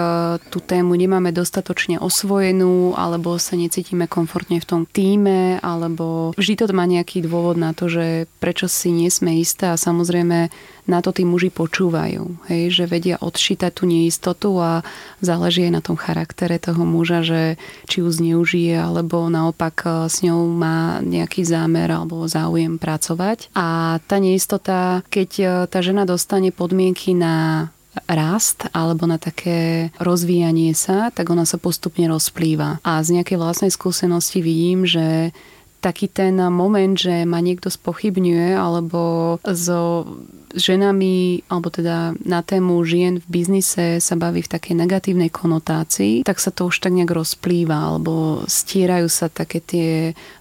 tú 0.51 0.59
tému 0.62 0.95
nemáme 0.95 1.35
dostatočne 1.35 1.99
osvojenú, 1.99 2.95
alebo 2.95 3.35
sa 3.37 3.59
necítime 3.59 4.07
komfortne 4.07 4.62
v 4.62 4.69
tom 4.69 4.83
týme, 4.87 5.59
alebo 5.61 6.31
vždy 6.38 6.55
to 6.55 6.64
má 6.71 6.87
nejaký 6.87 7.27
dôvod 7.27 7.59
na 7.59 7.75
to, 7.75 7.90
že 7.90 8.31
prečo 8.38 8.71
si 8.71 8.95
nie 8.95 9.11
sme 9.11 9.38
isté 9.42 9.71
a 9.71 9.81
samozrejme 9.81 10.51
na 10.87 11.03
to 11.03 11.11
tí 11.11 11.27
muži 11.27 11.51
počúvajú, 11.51 12.47
hej, 12.47 12.71
že 12.71 12.85
vedia 12.87 13.19
odšítať 13.19 13.71
tú 13.75 13.90
neistotu 13.90 14.55
a 14.62 14.87
záleží 15.19 15.66
aj 15.66 15.73
na 15.75 15.83
tom 15.83 15.99
charaktere 15.99 16.62
toho 16.62 16.87
muža, 16.87 17.27
že 17.27 17.42
či 17.90 18.07
ju 18.07 18.09
zneužije, 18.09 18.79
alebo 18.79 19.27
naopak 19.27 19.77
e, 19.83 19.88
s 20.07 20.23
ňou 20.23 20.47
má 20.47 21.03
nejaký 21.03 21.42
zámer 21.42 21.90
alebo 21.90 22.23
záujem 22.31 22.79
pracovať. 22.79 23.51
A 23.59 23.99
tá 24.07 24.16
neistota, 24.23 25.03
keď 25.11 25.31
e, 25.38 25.45
tá 25.66 25.83
žena 25.83 26.07
dostane 26.07 26.55
podmienky 26.55 27.12
na 27.12 27.69
rast 28.05 28.69
alebo 28.77 29.09
na 29.09 29.17
také 29.17 29.89
rozvíjanie 29.97 30.77
sa, 30.77 31.09
tak 31.09 31.33
ona 31.33 31.49
sa 31.49 31.57
postupne 31.57 32.05
rozplýva. 32.07 32.85
A 32.85 33.01
z 33.01 33.17
nejakej 33.17 33.41
vlastnej 33.41 33.73
skúsenosti 33.73 34.45
vidím, 34.45 34.85
že 34.85 35.33
taký 35.81 36.11
ten 36.11 36.37
moment, 36.51 36.99
že 36.99 37.23
ma 37.29 37.39
niekto 37.39 37.71
spochybňuje 37.71 38.59
alebo 38.59 39.37
so 39.47 40.05
ženami, 40.57 41.45
alebo 41.53 41.69
teda 41.69 42.17
na 42.25 42.41
tému 42.41 42.81
žien 42.89 43.21
v 43.21 43.27
biznise 43.29 44.01
sa 44.01 44.15
baví 44.17 44.41
v 44.41 44.53
takej 44.57 44.75
negatívnej 44.75 45.29
konotácii, 45.29 46.25
tak 46.25 46.41
sa 46.41 46.49
to 46.49 46.73
už 46.73 46.81
tak 46.81 46.97
nejak 46.97 47.13
rozplýva, 47.13 47.77
alebo 47.93 48.43
stierajú 48.49 49.07
sa 49.13 49.29
také 49.29 49.61
tie 49.61 49.91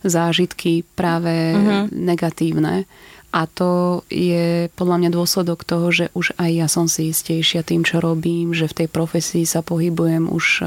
zážitky 0.08 0.88
práve 0.96 1.52
uh-huh. 1.52 1.91
negatívne. 1.91 2.88
A 3.36 3.48
to 3.52 4.02
je 4.08 4.71
podľa 4.80 4.98
mňa 5.04 5.10
dôsledok 5.12 5.67
toho, 5.67 5.91
že 5.91 6.06
už 6.15 6.36
aj 6.39 6.52
ja 6.56 6.67
som 6.71 6.88
si 6.88 7.12
istejšia 7.12 7.67
tým, 7.67 7.84
čo 7.84 8.00
robím, 8.00 8.56
že 8.56 8.71
v 8.71 8.84
tej 8.84 8.88
profesii 8.88 9.43
sa 9.43 9.60
pohybujem 9.60 10.32
už 10.32 10.45
e, 10.60 10.65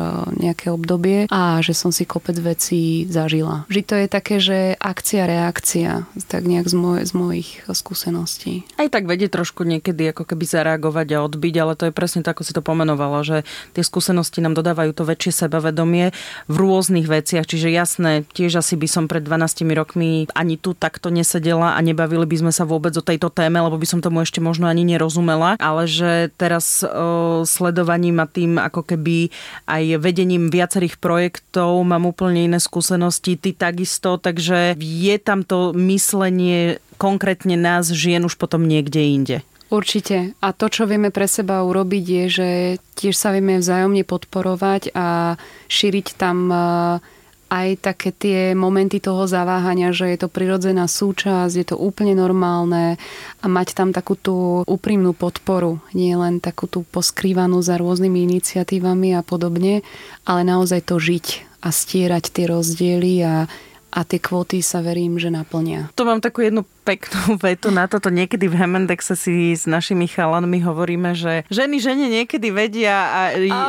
nejaké 0.49 0.69
obdobie 0.69 1.25
a 1.33 1.65
že 1.65 1.73
som 1.73 1.89
si 1.89 2.05
kopec 2.05 2.37
vecí 2.37 3.09
zažila. 3.09 3.65
Vždy 3.73 3.83
to 3.85 3.95
je 3.97 4.07
také, 4.09 4.37
že 4.37 4.59
akcia, 4.77 5.25
reakcia, 5.25 6.05
tak 6.29 6.45
nejak 6.45 6.69
z, 6.69 6.77
moj, 6.77 6.99
z 7.09 7.13
mojich 7.17 7.51
skúseností. 7.73 8.69
Aj 8.77 8.89
tak 8.93 9.09
vedie 9.09 9.33
trošku 9.33 9.65
niekedy 9.65 10.13
ako 10.13 10.29
keby 10.29 10.45
zareagovať 10.45 11.09
a 11.17 11.25
odbiť, 11.25 11.55
ale 11.59 11.73
to 11.73 11.89
je 11.89 11.97
presne 11.97 12.21
tak, 12.21 12.39
ako 12.39 12.47
si 12.47 12.53
to 12.55 12.63
pomenovala, 12.63 13.27
že 13.27 13.49
tie 13.75 13.83
skúsenosti 13.83 14.39
nám 14.39 14.55
dodávajú 14.55 14.95
to 14.95 15.03
väčšie 15.03 15.49
sebavedomie 15.49 16.15
v 16.47 16.55
rôznych 16.55 17.11
veciach. 17.11 17.49
Čiže 17.49 17.73
jasné, 17.73 18.29
tiež 18.31 18.63
asi 18.63 18.79
by 18.79 18.87
som 18.87 19.11
pred 19.11 19.27
12 19.27 19.67
rokmi 19.75 20.31
ani 20.39 20.55
tu 20.55 20.77
takto 20.77 21.11
nesedela 21.11 21.75
a 21.75 21.81
nebavili 21.83 22.23
by 22.23 22.37
sme 22.47 22.53
sa 22.59 22.67
vôbec 22.67 22.91
o 22.99 23.07
tejto 23.07 23.31
téme, 23.31 23.63
lebo 23.63 23.79
by 23.79 23.87
som 23.87 24.03
tomu 24.03 24.27
ešte 24.27 24.43
možno 24.43 24.67
ani 24.67 24.83
nerozumela, 24.83 25.55
ale 25.63 25.87
že 25.87 26.35
teraz 26.35 26.83
o, 26.83 27.47
sledovaním 27.47 28.19
a 28.19 28.27
tým 28.27 28.59
ako 28.59 28.83
keby 28.83 29.31
aj 29.71 30.03
vedením 30.03 30.51
viacerých 30.51 30.99
projektov 30.99 31.87
mám 31.87 32.11
úplne 32.11 32.51
iné 32.51 32.59
skúsenosti, 32.59 33.39
ty 33.39 33.55
takisto, 33.55 34.19
takže 34.19 34.75
je 34.75 35.17
tam 35.23 35.47
to 35.47 35.71
myslenie 35.79 36.83
konkrétne 36.99 37.55
nás 37.55 37.95
žien 37.95 38.27
už 38.27 38.35
potom 38.35 38.67
niekde 38.67 38.99
inde. 38.99 39.39
Určite. 39.69 40.33
A 40.41 40.57
to, 40.57 40.73
čo 40.73 40.89
vieme 40.89 41.13
pre 41.13 41.29
seba 41.29 41.61
urobiť, 41.61 42.05
je, 42.09 42.25
že 42.27 42.49
tiež 42.97 43.13
sa 43.13 43.37
vieme 43.37 43.61
vzájomne 43.61 44.01
podporovať 44.01 44.97
a 44.97 45.37
šíriť 45.69 46.17
tam 46.17 46.49
aj 47.49 47.69
také 47.81 48.13
tie 48.13 48.39
momenty 48.53 49.01
toho 49.01 49.25
zaváhania, 49.25 49.93
že 49.93 50.09
je 50.13 50.19
to 50.21 50.29
prirodzená 50.29 50.85
súčasť, 50.85 51.53
je 51.57 51.67
to 51.73 51.77
úplne 51.81 52.13
normálne 52.13 53.01
a 53.41 53.47
mať 53.49 53.73
tam 53.73 53.91
takú 53.93 54.15
tú 54.15 54.63
úprimnú 54.69 55.17
podporu, 55.17 55.81
nie 55.97 56.13
len 56.13 56.41
takú 56.41 56.69
tú 56.69 56.85
poskrývanú 56.89 57.65
za 57.65 57.81
rôznymi 57.81 58.29
iniciatívami 58.29 59.17
a 59.17 59.25
podobne, 59.25 59.81
ale 60.29 60.41
naozaj 60.45 60.85
to 60.85 61.01
žiť 61.01 61.27
a 61.65 61.69
stierať 61.73 62.25
tie 62.31 62.45
rozdiely 62.47 63.13
a 63.25 63.35
a 63.89 64.05
tie 64.05 64.21
kvóty 64.21 64.61
sa 64.61 64.85
verím, 64.85 65.17
že 65.17 65.33
naplnia. 65.33 65.89
Tu 65.97 66.05
mám 66.05 66.21
takú 66.21 66.45
jednu 66.45 66.69
peknú 66.89 67.37
vetu 67.45 67.69
na 67.69 67.85
toto. 67.85 68.09
Niekedy 68.09 68.49
v 68.49 68.57
Hemendexe 68.57 69.13
si 69.13 69.53
s 69.53 69.69
našimi 69.69 70.09
chalanmi 70.09 70.65
hovoríme, 70.65 71.13
že 71.13 71.45
ženy 71.53 71.77
žene 71.85 72.09
niekedy 72.09 72.49
vedia 72.49 72.97
a 72.97 73.21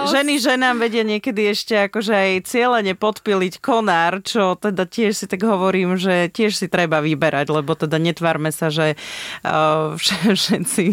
ženy 0.08 0.40
ženám 0.40 0.80
vedia 0.80 1.04
niekedy 1.04 1.52
ešte 1.52 1.92
akože 1.92 2.14
aj 2.16 2.32
cieľene 2.48 2.96
podpiliť 2.96 3.60
konár, 3.60 4.24
čo 4.24 4.56
teda 4.56 4.88
tiež 4.88 5.20
si 5.20 5.26
tak 5.28 5.44
hovorím, 5.44 6.00
že 6.00 6.32
tiež 6.32 6.56
si 6.56 6.72
treba 6.72 7.04
vyberať, 7.04 7.52
lebo 7.52 7.76
teda 7.76 8.00
netvárme 8.00 8.56
sa, 8.56 8.72
že 8.72 8.96
uh, 9.44 10.00
všetci, 10.40 10.86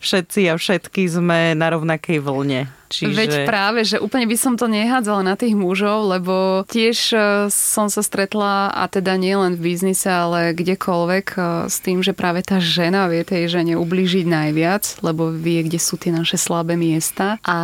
všetci 0.00 0.40
a 0.48 0.56
všetky 0.56 1.04
sme 1.12 1.52
na 1.52 1.68
rovnakej 1.76 2.24
vlne. 2.24 2.72
Čiže... 2.86 3.18
Veď 3.18 3.32
práve, 3.46 3.82
že 3.82 3.98
úplne 3.98 4.30
by 4.30 4.36
som 4.38 4.54
to 4.54 4.70
nehádzala 4.70 5.26
na 5.26 5.34
tých 5.34 5.58
mužov, 5.58 6.06
lebo 6.06 6.62
tiež 6.70 6.98
e, 7.12 7.18
som 7.50 7.90
sa 7.90 8.02
stretla, 8.02 8.70
a 8.70 8.86
teda 8.86 9.18
nie 9.18 9.34
len 9.34 9.58
v 9.58 9.74
biznise, 9.74 10.06
ale 10.06 10.54
kdekoľvek, 10.54 11.26
e, 11.34 11.40
s 11.66 11.82
tým, 11.82 12.02
že 12.02 12.16
práve 12.16 12.42
tá 12.42 12.62
žena 12.62 13.06
vie 13.10 13.22
tej 13.22 13.50
žene 13.50 13.78
ubližiť 13.78 14.26
najviac, 14.26 15.02
lebo 15.04 15.30
vie, 15.30 15.62
kde 15.66 15.78
sú 15.78 16.00
tie 16.00 16.10
naše 16.14 16.40
slabé 16.40 16.74
miesta. 16.74 17.38
A 17.44 17.58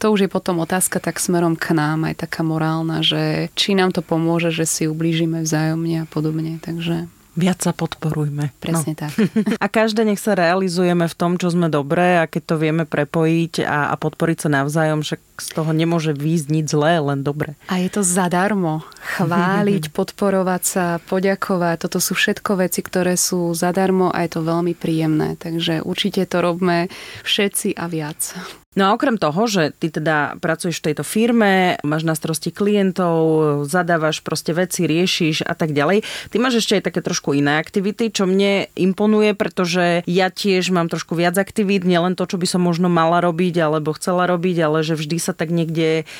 to 0.00 0.16
už 0.16 0.26
je 0.26 0.30
potom 0.32 0.64
otázka 0.64 0.96
tak 0.96 1.20
smerom 1.20 1.60
k 1.60 1.76
nám, 1.76 2.08
aj 2.08 2.24
taká 2.24 2.40
morálna, 2.40 3.04
že 3.04 3.52
či 3.52 3.76
nám 3.76 3.92
to 3.92 4.00
pomôže, 4.00 4.48
že 4.48 4.64
si 4.64 4.82
ublížime 4.88 5.44
vzájomne 5.44 6.02
a 6.02 6.06
podobne. 6.08 6.56
Takže 6.64 7.19
Viac 7.38 7.62
sa 7.62 7.70
podporujme. 7.70 8.50
Presne 8.58 8.98
no. 8.98 9.00
tak. 9.06 9.14
a 9.64 9.66
každé 9.70 10.02
nech 10.02 10.18
sa 10.18 10.34
realizujeme 10.34 11.06
v 11.06 11.14
tom, 11.14 11.38
čo 11.38 11.54
sme 11.54 11.70
dobré 11.70 12.18
a 12.18 12.26
keď 12.26 12.42
to 12.42 12.56
vieme 12.58 12.84
prepojiť 12.84 13.62
a, 13.62 13.90
a 13.90 13.94
podporiť 13.94 14.46
sa 14.46 14.48
navzájom, 14.50 15.06
však 15.06 15.20
z 15.38 15.48
toho 15.54 15.70
nemôže 15.70 16.12
výjsť 16.12 16.46
nič 16.50 16.66
zlé, 16.74 16.98
len 16.98 17.22
dobre. 17.22 17.54
A 17.70 17.78
je 17.78 17.88
to 17.88 18.02
zadarmo. 18.02 18.82
Chváliť, 19.16 19.90
podporovať 19.98 20.62
sa, 20.66 20.84
poďakovať. 21.06 21.86
Toto 21.86 22.02
sú 22.02 22.18
všetko 22.18 22.60
veci, 22.60 22.82
ktoré 22.82 23.14
sú 23.14 23.54
zadarmo 23.54 24.10
a 24.10 24.26
je 24.26 24.30
to 24.34 24.40
veľmi 24.42 24.74
príjemné. 24.74 25.38
Takže 25.38 25.86
určite 25.86 26.26
to 26.26 26.42
robme 26.42 26.90
všetci 27.22 27.78
a 27.78 27.86
viac. 27.86 28.36
No 28.78 28.86
a 28.86 28.94
okrem 28.94 29.18
toho, 29.18 29.50
že 29.50 29.74
ty 29.74 29.90
teda 29.90 30.38
pracuješ 30.38 30.78
v 30.78 30.94
tejto 30.94 31.02
firme, 31.02 31.74
máš 31.82 32.06
na 32.06 32.14
starosti 32.14 32.54
klientov, 32.54 33.18
zadávaš 33.66 34.22
proste 34.22 34.54
veci, 34.54 34.86
riešiš 34.86 35.42
a 35.42 35.58
tak 35.58 35.74
ďalej, 35.74 36.06
ty 36.30 36.36
máš 36.38 36.62
ešte 36.62 36.78
aj 36.78 36.86
také 36.86 37.02
trošku 37.02 37.34
iné 37.34 37.58
aktivity, 37.58 38.14
čo 38.14 38.30
mne 38.30 38.70
imponuje, 38.78 39.34
pretože 39.34 40.06
ja 40.06 40.30
tiež 40.30 40.70
mám 40.70 40.86
trošku 40.86 41.18
viac 41.18 41.34
aktivít, 41.34 41.82
nielen 41.82 42.14
to, 42.14 42.30
čo 42.30 42.38
by 42.38 42.46
som 42.46 42.62
možno 42.62 42.86
mala 42.86 43.18
robiť 43.18 43.58
alebo 43.58 43.90
chcela 43.98 44.30
robiť, 44.30 44.62
ale 44.62 44.86
že 44.86 44.94
vždy 44.94 45.18
sa 45.18 45.34
tak 45.34 45.50
niekde 45.50 46.06
e, 46.06 46.14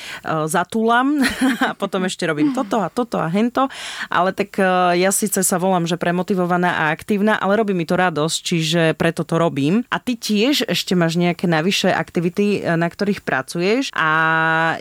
zatúlam 0.51 1.23
a 1.71 1.71
potom 1.71 2.03
ešte 2.03 2.27
robím 2.27 2.51
toto 2.51 2.83
a 2.83 2.91
toto 2.91 3.15
a 3.23 3.31
hento. 3.31 3.71
Ale 4.11 4.35
tak 4.35 4.59
e, 4.59 4.99
ja 4.99 5.15
síce 5.15 5.39
sa 5.39 5.55
volám, 5.55 5.87
že 5.87 5.95
premotivovaná 5.95 6.83
a 6.83 6.91
aktívna, 6.91 7.39
ale 7.39 7.55
robí 7.55 7.71
mi 7.71 7.87
to 7.87 7.95
radosť, 7.95 8.37
čiže 8.43 8.81
preto 8.99 9.23
to 9.23 9.39
robím. 9.39 9.87
A 9.87 10.03
ty 10.03 10.19
tiež 10.19 10.67
ešte 10.67 10.99
máš 10.99 11.15
nejaké 11.15 11.47
navyše 11.47 11.87
aktivity 11.87 12.40
projekty, 12.41 12.65
e, 12.65 12.77
na 12.77 12.87
ktorých 12.89 13.21
pracuješ 13.21 13.83
a 13.93 14.09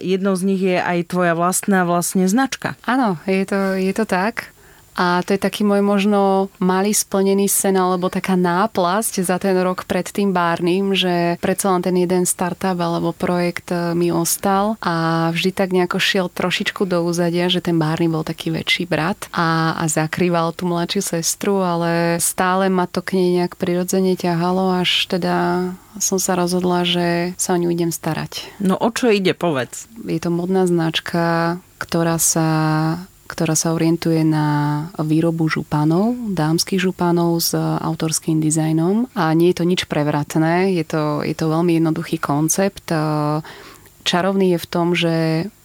jednou 0.01 0.35
z 0.37 0.43
nich 0.49 0.63
je 0.63 0.79
aj 0.81 1.13
tvoja 1.13 1.37
vlastná 1.37 1.85
vlastne 1.85 2.25
značka. 2.27 2.75
Áno, 2.89 3.21
je 3.29 3.45
to, 3.45 3.77
je 3.77 3.93
to 3.93 4.05
tak. 4.09 4.53
A 5.01 5.25
to 5.25 5.33
je 5.33 5.41
taký 5.41 5.65
môj 5.65 5.81
možno 5.81 6.53
malý 6.61 6.93
splnený 6.93 7.49
sen 7.49 7.81
alebo 7.81 8.13
taká 8.13 8.37
náplasť 8.37 9.25
za 9.25 9.41
ten 9.41 9.57
rok 9.57 9.89
pred 9.89 10.05
tým 10.05 10.37
bárnym, 10.37 10.93
že 10.93 11.41
predsa 11.41 11.73
len 11.73 11.81
ten 11.81 11.97
jeden 11.97 12.29
startup 12.29 12.77
alebo 12.77 13.17
projekt 13.17 13.73
e, 13.73 13.97
mi 13.97 14.13
ostal 14.13 14.77
a 14.85 15.29
vždy 15.33 15.57
tak 15.57 15.73
nejako 15.73 15.97
šiel 15.97 16.27
trošičku 16.29 16.85
do 16.85 17.01
úzadia, 17.01 17.49
že 17.49 17.65
ten 17.65 17.81
bárny 17.81 18.13
bol 18.13 18.29
taký 18.29 18.53
väčší 18.53 18.85
brat 18.85 19.33
a, 19.33 19.73
a 19.81 19.89
zakrýval 19.89 20.53
tú 20.53 20.69
mladšiu 20.69 21.17
sestru, 21.17 21.65
ale 21.65 22.21
stále 22.21 22.69
ma 22.69 22.85
to 22.85 23.01
k 23.01 23.17
nej 23.17 23.41
nejak 23.41 23.57
prirodzene 23.57 24.21
ťahalo, 24.21 24.85
až 24.85 25.09
teda 25.09 25.73
som 25.97 26.21
sa 26.21 26.37
rozhodla, 26.37 26.85
že 26.85 27.33
sa 27.41 27.57
o 27.57 27.61
ňu 27.61 27.73
idem 27.73 27.89
starať. 27.89 28.47
No 28.61 28.77
o 28.77 28.93
čo 28.93 29.09
ide, 29.09 29.33
povedz? 29.33 29.89
Je 30.05 30.21
to 30.21 30.29
modná 30.29 30.69
značka, 30.69 31.57
ktorá 31.81 32.21
sa 32.21 32.47
ktorá 33.31 33.55
sa 33.55 33.71
orientuje 33.71 34.27
na 34.27 34.91
výrobu 34.99 35.47
županov, 35.47 36.19
dámskych 36.35 36.83
županov 36.83 37.39
s 37.39 37.55
autorským 37.55 38.43
dizajnom. 38.43 39.07
A 39.15 39.31
nie 39.39 39.55
je 39.55 39.63
to 39.63 39.65
nič 39.71 39.87
prevratné, 39.87 40.75
je 40.75 40.83
to, 40.83 41.23
je 41.23 41.35
to 41.39 41.47
veľmi 41.47 41.79
jednoduchý 41.79 42.19
koncept. 42.19 42.91
Čarovný 44.03 44.59
je 44.59 44.59
v 44.59 44.67
tom, 44.67 44.99
že 44.99 45.15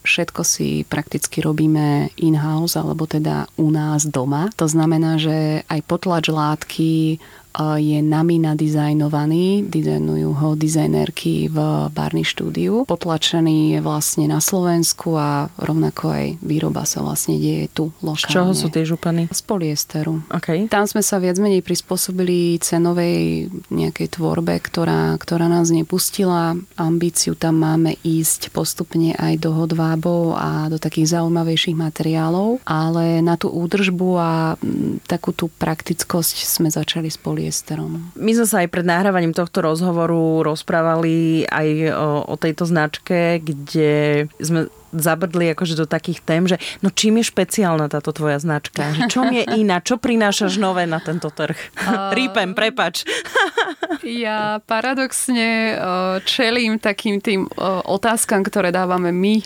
všetko 0.06 0.42
si 0.46 0.86
prakticky 0.88 1.42
robíme 1.42 2.14
in-house, 2.22 2.78
alebo 2.78 3.10
teda 3.10 3.50
u 3.58 3.74
nás 3.74 4.06
doma. 4.06 4.54
To 4.62 4.70
znamená, 4.70 5.18
že 5.18 5.66
aj 5.66 5.82
potlač 5.90 6.30
látky, 6.30 7.18
je 7.80 8.04
nami 8.04 8.36
nadizajnovaný, 8.44 9.72
dizajnujú 9.72 10.30
ho 10.44 10.50
dizajnerky 10.60 11.48
v 11.48 11.88
Barney 11.88 12.28
štúdiu. 12.28 12.84
Potlačený 12.84 13.72
je 13.72 13.80
vlastne 13.80 14.28
na 14.28 14.44
Slovensku 14.44 15.16
a 15.16 15.48
rovnako 15.56 16.12
aj 16.12 16.26
výroba 16.44 16.84
sa 16.84 17.00
vlastne 17.00 17.40
deje 17.40 17.72
tu 17.72 17.96
lokálne. 18.04 18.28
Z 18.28 18.36
čoho 18.36 18.52
sú 18.52 18.68
tie 18.68 18.84
župany? 18.84 19.32
Z 19.32 19.40
polyesteru. 19.48 20.20
Okay. 20.28 20.68
Tam 20.68 20.84
sme 20.84 21.00
sa 21.00 21.16
viac 21.16 21.40
menej 21.40 21.64
prispôsobili 21.64 22.60
cenovej 22.60 23.48
nejakej 23.72 24.20
tvorbe, 24.20 24.60
ktorá, 24.60 25.16
ktorá 25.16 25.48
nás 25.48 25.72
nepustila. 25.72 26.60
Ambíciu 26.76 27.40
tam 27.40 27.64
máme 27.64 27.96
ísť 28.04 28.52
postupne 28.52 29.16
aj 29.16 29.40
do 29.40 29.56
hodvábov 29.96 30.36
a 30.36 30.68
do 30.68 30.76
takých 30.76 31.16
zaujímavejších 31.16 31.76
materiálov, 31.80 32.60
ale 32.68 33.24
na 33.24 33.40
tú 33.40 33.48
údržbu 33.50 34.10
a 34.20 34.32
takú 35.08 35.32
tú 35.32 35.48
praktickosť 35.48 36.44
sme 36.44 36.68
začali 36.68 37.08
s 37.08 37.16
polyesterom. 37.16 38.12
My 38.20 38.32
sme 38.36 38.46
sa 38.46 38.62
aj 38.62 38.70
pred 38.70 38.86
nahrávaním 38.86 39.32
tohto 39.32 39.64
rozhovoru 39.64 40.44
rozprávali 40.44 41.48
aj 41.48 41.68
o, 41.96 42.10
o 42.28 42.36
tejto 42.36 42.68
značke, 42.68 43.40
kde 43.40 44.28
sme 44.44 44.68
zabrdli 45.00 45.52
akože 45.54 45.76
do 45.76 45.86
takých 45.88 46.20
tém, 46.24 46.44
že 46.48 46.58
no 46.82 46.92
čím 46.92 47.22
je 47.22 47.30
špeciálna 47.30 47.88
táto 47.92 48.12
tvoja 48.12 48.40
značka? 48.40 48.96
Že 48.96 49.02
čom 49.12 49.28
je 49.32 49.44
iná? 49.56 49.80
Čo 49.80 50.00
prinášaš 50.02 50.58
nové 50.58 50.88
na 50.90 51.00
tento 51.00 51.30
trh? 51.32 51.58
Uh, 51.80 52.12
Rípem, 52.18 52.56
prepač. 52.56 53.04
ja 54.06 54.60
paradoxne 54.64 55.78
čelím 56.26 56.78
takým 56.82 57.22
tým 57.22 57.48
otázkam, 57.86 58.46
ktoré 58.46 58.70
dávame 58.70 59.10
my 59.10 59.42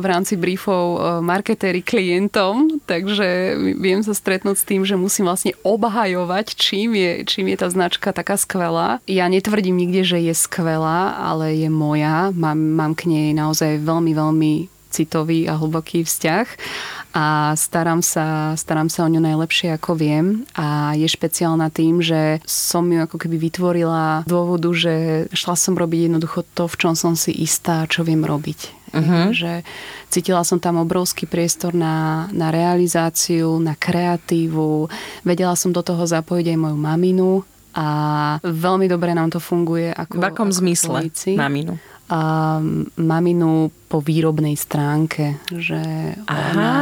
v 0.00 0.04
rámci 0.04 0.36
briefov 0.36 1.20
marketéri 1.24 1.80
klientom, 1.84 2.80
takže 2.84 3.56
viem 3.78 4.00
sa 4.02 4.12
stretnúť 4.16 4.56
s 4.60 4.64
tým, 4.66 4.82
že 4.84 4.98
musím 4.98 5.28
vlastne 5.28 5.52
obhajovať, 5.62 6.56
čím 6.56 6.96
je, 6.96 7.10
čím 7.28 7.52
je 7.52 7.56
tá 7.60 7.68
značka 7.68 8.12
taká 8.12 8.36
skvelá. 8.36 9.00
Ja 9.08 9.28
netvrdím 9.28 9.76
nikde, 9.76 10.04
že 10.04 10.18
je 10.20 10.34
skvelá, 10.34 11.16
ale 11.16 11.56
je 11.56 11.70
moja. 11.70 12.30
Mám, 12.34 12.58
mám 12.76 12.92
k 12.96 13.08
nej 13.10 13.28
naozaj 13.36 13.80
veľmi, 13.82 14.12
veľmi 14.12 14.52
citový 14.94 15.50
a 15.50 15.58
hlboký 15.58 16.06
vzťah 16.06 16.46
a 17.14 17.54
starám 17.54 18.02
sa, 18.02 18.58
starám 18.58 18.90
sa 18.90 19.06
o 19.06 19.10
ňu 19.10 19.22
najlepšie 19.22 19.74
ako 19.78 19.94
viem 19.94 20.26
a 20.54 20.98
je 20.98 21.06
špeciálna 21.06 21.70
tým, 21.70 22.02
že 22.02 22.42
som 22.42 22.86
ju 22.86 23.02
ako 23.02 23.18
keby 23.18 23.38
vytvorila 23.38 24.26
dôvodu, 24.26 24.70
že 24.74 25.26
šla 25.30 25.54
som 25.54 25.74
robiť 25.78 26.10
jednoducho 26.10 26.42
to, 26.54 26.66
v 26.66 26.78
čom 26.78 26.94
som 26.98 27.14
si 27.14 27.30
istá, 27.30 27.86
čo 27.86 28.02
viem 28.02 28.26
robiť. 28.26 28.86
Uh-huh. 28.94 29.34
Že 29.34 29.66
cítila 30.10 30.46
som 30.46 30.62
tam 30.62 30.78
obrovský 30.78 31.26
priestor 31.26 31.74
na, 31.74 32.26
na 32.30 32.54
realizáciu, 32.54 33.58
na 33.58 33.74
kreatívu. 33.74 34.86
Vedela 35.26 35.58
som 35.58 35.74
do 35.74 35.82
toho 35.82 36.06
zapojiť 36.06 36.54
aj 36.54 36.58
moju 36.58 36.78
maminu 36.78 37.30
a 37.74 37.86
veľmi 38.42 38.86
dobre 38.86 39.14
nám 39.18 39.34
to 39.34 39.42
funguje. 39.42 39.90
Ako, 39.90 40.22
v 40.22 40.24
akom 40.30 40.50
ako 40.50 40.58
zmysle 40.62 40.98
maminu? 41.34 41.74
A 42.04 42.60
maminu 43.00 43.72
po 43.88 44.04
výrobnej 44.04 44.60
stránke, 44.60 45.40
že 45.48 45.80
ona, 46.28 46.74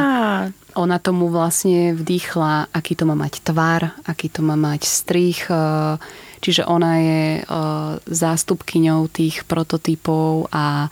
ona 0.75 0.97
tomu 0.99 1.31
vlastne 1.31 1.95
vdýchla, 1.95 2.73
aký 2.75 2.99
to 2.99 3.07
má 3.07 3.15
mať 3.15 3.33
tvar, 3.39 3.95
aký 4.03 4.27
to 4.27 4.43
má 4.43 4.59
mať 4.59 4.83
strich, 4.83 5.47
e, 5.47 5.55
čiže 6.43 6.67
ona 6.67 6.91
je 6.99 7.23
e, 7.39 7.41
zástupkyňou 8.03 9.07
tých 9.07 9.47
prototypov 9.47 10.51
a 10.51 10.91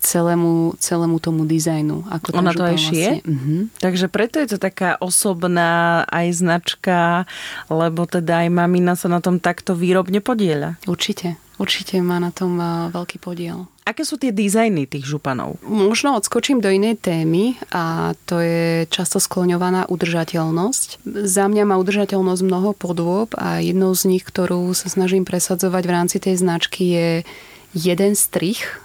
celému, 0.00 0.78
celému 0.78 1.18
tomu 1.18 1.44
dizajnu. 1.44 2.06
Ako 2.08 2.38
Ona 2.38 2.54
to 2.54 2.64
aj 2.64 2.78
šije? 2.78 3.10
Vlastne. 3.20 3.28
Uh-huh. 3.28 3.60
Takže 3.82 4.06
preto 4.08 4.38
je 4.38 4.48
to 4.54 4.58
taká 4.58 4.96
osobná 5.02 6.06
aj 6.08 6.26
značka, 6.38 7.26
lebo 7.68 8.06
teda 8.06 8.46
aj 8.46 8.48
mamina 8.54 8.94
sa 8.94 9.10
na 9.10 9.18
tom 9.18 9.42
takto 9.42 9.74
výrobne 9.74 10.22
podieľa. 10.22 10.78
Určite. 10.86 11.36
Určite 11.58 11.98
má 11.98 12.22
na 12.22 12.30
tom 12.30 12.54
veľký 12.94 13.18
podiel. 13.18 13.66
Aké 13.82 14.06
sú 14.06 14.14
tie 14.14 14.30
dizajny 14.30 14.86
tých 14.86 15.02
županov? 15.02 15.58
Možno 15.66 16.14
odskočím 16.14 16.62
do 16.62 16.70
inej 16.70 17.02
témy 17.02 17.58
a 17.74 18.14
to 18.30 18.38
je 18.38 18.86
často 18.86 19.18
skloňovaná 19.18 19.90
udržateľnosť. 19.90 21.02
Za 21.26 21.50
mňa 21.50 21.64
má 21.66 21.74
udržateľnosť 21.82 22.42
mnoho 22.46 22.78
podôb 22.78 23.34
a 23.34 23.58
jednou 23.58 23.90
z 23.96 24.06
nich, 24.06 24.22
ktorú 24.22 24.70
sa 24.70 24.86
snažím 24.86 25.26
presadzovať 25.26 25.82
v 25.82 25.94
rámci 25.98 26.16
tej 26.22 26.38
značky 26.38 26.82
je 26.94 27.08
jeden 27.74 28.12
strich, 28.14 28.78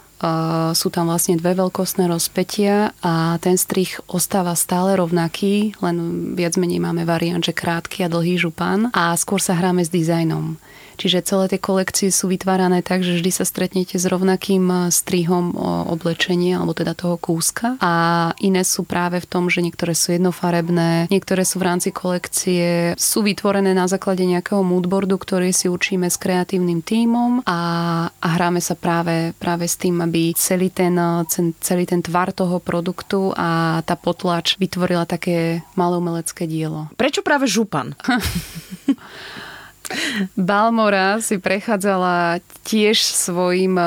sú 0.72 0.88
tam 0.88 1.10
vlastne 1.12 1.36
dve 1.36 1.52
veľkostné 1.52 2.08
rozpetia 2.08 2.96
a 3.04 3.36
ten 3.44 3.60
strich 3.60 4.00
ostáva 4.08 4.56
stále 4.56 4.96
rovnaký, 4.96 5.76
len 5.84 5.96
viac 6.32 6.56
menej 6.56 6.80
máme 6.80 7.04
variant, 7.04 7.44
že 7.44 7.52
krátky 7.52 8.04
a 8.04 8.12
dlhý 8.12 8.40
župan 8.40 8.88
a 8.96 9.12
skôr 9.20 9.38
sa 9.38 9.52
hráme 9.56 9.84
s 9.84 9.92
dizajnom. 9.92 10.56
Čiže 10.96 11.26
celé 11.26 11.44
tie 11.50 11.60
kolekcie 11.60 12.08
sú 12.14 12.30
vytvárané 12.30 12.80
tak, 12.80 13.02
že 13.02 13.18
vždy 13.18 13.30
sa 13.30 13.44
stretnete 13.44 13.98
s 13.98 14.06
rovnakým 14.06 14.64
eh, 14.70 14.78
strihom 14.92 15.56
oblečenia, 15.90 16.60
alebo 16.60 16.76
teda 16.76 16.96
toho 16.96 17.16
kúska. 17.20 17.76
A 17.80 17.92
iné 18.40 18.62
sú 18.66 18.86
práve 18.86 19.20
v 19.20 19.28
tom, 19.28 19.50
že 19.52 19.60
niektoré 19.60 19.92
sú 19.92 20.14
jednofarebné, 20.14 21.08
niektoré 21.08 21.42
sú 21.44 21.60
v 21.60 21.66
rámci 21.68 21.90
kolekcie, 21.94 22.94
sú 22.98 23.22
vytvorené 23.22 23.72
na 23.72 23.86
základe 23.86 24.24
nejakého 24.24 24.62
moodboardu, 24.64 25.16
ktorý 25.16 25.50
si 25.52 25.70
učíme 25.70 26.08
s 26.08 26.16
kreatívnym 26.18 26.80
tímom 26.80 27.44
a, 27.44 27.60
a 28.08 28.28
hráme 28.34 28.60
sa 28.60 28.74
práve, 28.74 29.32
práve 29.36 29.68
s 29.68 29.76
tým, 29.78 30.00
aby 30.02 30.34
celý 30.36 30.70
ten, 30.70 30.96
celý 31.60 31.84
ten 31.84 32.00
tvar 32.02 32.32
toho 32.32 32.58
produktu 32.60 33.32
a 33.34 33.80
tá 33.82 33.94
potlač 33.94 34.56
vytvorila 34.60 35.08
také 35.08 35.64
malé 35.78 35.98
umelecké 35.98 36.48
dielo. 36.48 36.90
Prečo 36.98 37.24
práve 37.24 37.48
župan? 37.48 37.94
Balmora 40.36 41.20
si 41.20 41.36
prechádzala 41.38 42.40
tiež 42.64 42.98
svojim 43.04 43.76
e, 43.76 43.86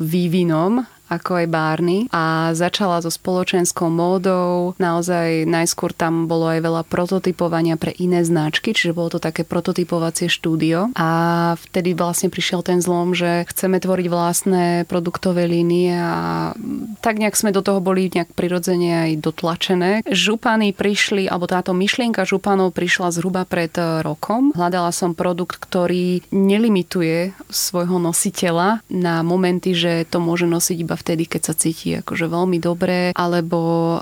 vývinom 0.00 0.86
ako 1.08 1.44
aj 1.44 1.46
Barney 1.48 2.00
a 2.12 2.52
začala 2.52 3.00
so 3.00 3.08
spoločenskou 3.08 3.88
módou. 3.88 4.76
Naozaj 4.76 5.48
najskôr 5.48 5.96
tam 5.96 6.28
bolo 6.28 6.52
aj 6.52 6.60
veľa 6.60 6.82
prototypovania 6.84 7.80
pre 7.80 7.96
iné 7.96 8.20
značky, 8.22 8.76
čiže 8.76 8.92
bolo 8.92 9.16
to 9.16 9.20
také 9.20 9.48
prototypovacie 9.48 10.28
štúdio 10.28 10.92
a 10.92 11.08
vtedy 11.56 11.96
vlastne 11.96 12.28
prišiel 12.28 12.60
ten 12.60 12.84
zlom, 12.84 13.16
že 13.16 13.48
chceme 13.48 13.80
tvoriť 13.80 14.06
vlastné 14.12 14.64
produktové 14.84 15.48
línie 15.48 15.96
a 15.96 16.52
tak 17.00 17.16
nejak 17.16 17.34
sme 17.34 17.56
do 17.56 17.64
toho 17.64 17.80
boli 17.80 18.12
nejak 18.12 18.36
prirodzene 18.36 19.08
aj 19.08 19.24
dotlačené. 19.24 19.90
Župany 20.04 20.76
prišli, 20.76 21.24
alebo 21.24 21.48
táto 21.48 21.72
myšlienka 21.72 22.28
županov 22.28 22.76
prišla 22.76 23.16
zhruba 23.16 23.48
pred 23.48 23.72
rokom. 24.04 24.52
Hľadala 24.52 24.92
som 24.92 25.16
produkt, 25.16 25.56
ktorý 25.56 26.20
nelimituje 26.28 27.32
svojho 27.48 27.96
nositeľa 27.96 28.84
na 28.92 29.24
momenty, 29.24 29.72
že 29.72 30.04
to 30.04 30.20
môže 30.20 30.44
nosiť 30.44 30.76
iba 30.84 30.97
vtedy, 30.98 31.30
keď 31.30 31.42
sa 31.50 31.54
cíti 31.54 31.94
akože 32.02 32.26
veľmi 32.26 32.58
dobré, 32.58 33.14
alebo 33.14 33.58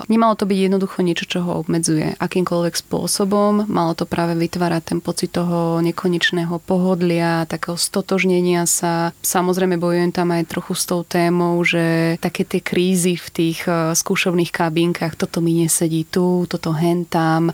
nemalo 0.09 0.33
to 0.33 0.49
byť 0.49 0.57
jednoducho 0.57 0.99
niečo, 1.05 1.25
čo 1.29 1.39
ho 1.45 1.61
obmedzuje 1.61 2.17
akýmkoľvek 2.17 2.75
spôsobom. 2.75 3.69
Malo 3.69 3.93
to 3.93 4.09
práve 4.09 4.33
vytvárať 4.33 4.95
ten 4.95 4.99
pocit 4.99 5.31
toho 5.31 5.79
nekonečného 5.85 6.57
pohodlia, 6.65 7.45
takého 7.45 7.77
stotožnenia 7.77 8.65
sa. 8.65 9.13
Samozrejme 9.21 9.77
bojujem 9.77 10.11
tam 10.11 10.33
aj 10.33 10.49
trochu 10.49 10.73
s 10.73 10.83
tou 10.89 11.05
témou, 11.05 11.61
že 11.61 12.17
také 12.17 12.41
tie 12.43 12.59
krízy 12.59 13.15
v 13.15 13.27
tých 13.29 13.59
eh, 13.69 13.93
skúšovných 13.93 14.49
kabínkach, 14.49 15.13
toto 15.13 15.39
mi 15.39 15.53
nesedí 15.61 16.09
tu, 16.09 16.49
toto 16.49 16.73
hentam 16.73 17.53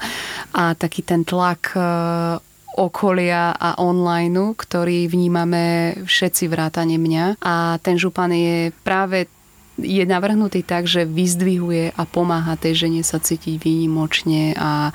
a 0.56 0.74
taký 0.74 1.04
ten 1.04 1.28
tlak 1.28 1.76
eh, 1.76 2.53
okolia 2.74 3.54
a 3.54 3.78
online, 3.78 4.58
ktorý 4.58 5.06
vnímame 5.10 5.98
všetci 6.06 6.50
vrátane 6.50 6.98
mňa. 6.98 7.42
A 7.42 7.78
ten 7.82 7.98
župan 8.02 8.34
je 8.34 8.74
práve 8.84 9.30
je 9.74 10.06
navrhnutý 10.06 10.62
tak, 10.62 10.86
že 10.86 11.02
vyzdvihuje 11.02 11.98
a 11.98 12.02
pomáha 12.06 12.54
tej 12.54 12.86
žene 12.86 13.02
sa 13.02 13.18
cítiť 13.18 13.58
výnimočne 13.58 14.54
a 14.54 14.94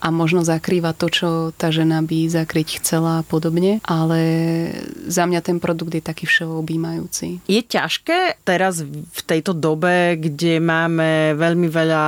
a 0.00 0.08
možno 0.12 0.44
zakrýva 0.44 0.92
to, 0.92 1.08
čo 1.08 1.28
tá 1.56 1.72
žena 1.72 2.04
by 2.04 2.28
zakryť 2.28 2.80
chcela 2.80 3.20
a 3.20 3.26
podobne, 3.26 3.80
ale 3.84 4.20
za 5.08 5.24
mňa 5.24 5.40
ten 5.40 5.56
produkt 5.58 5.96
je 5.96 6.04
taký 6.04 6.28
všeobjímajúci. 6.28 7.40
Je 7.48 7.62
ťažké 7.64 8.44
teraz 8.44 8.84
v 8.84 9.20
tejto 9.24 9.56
dobe, 9.56 10.20
kde 10.20 10.60
máme 10.60 11.34
veľmi 11.38 11.68
veľa 11.72 12.04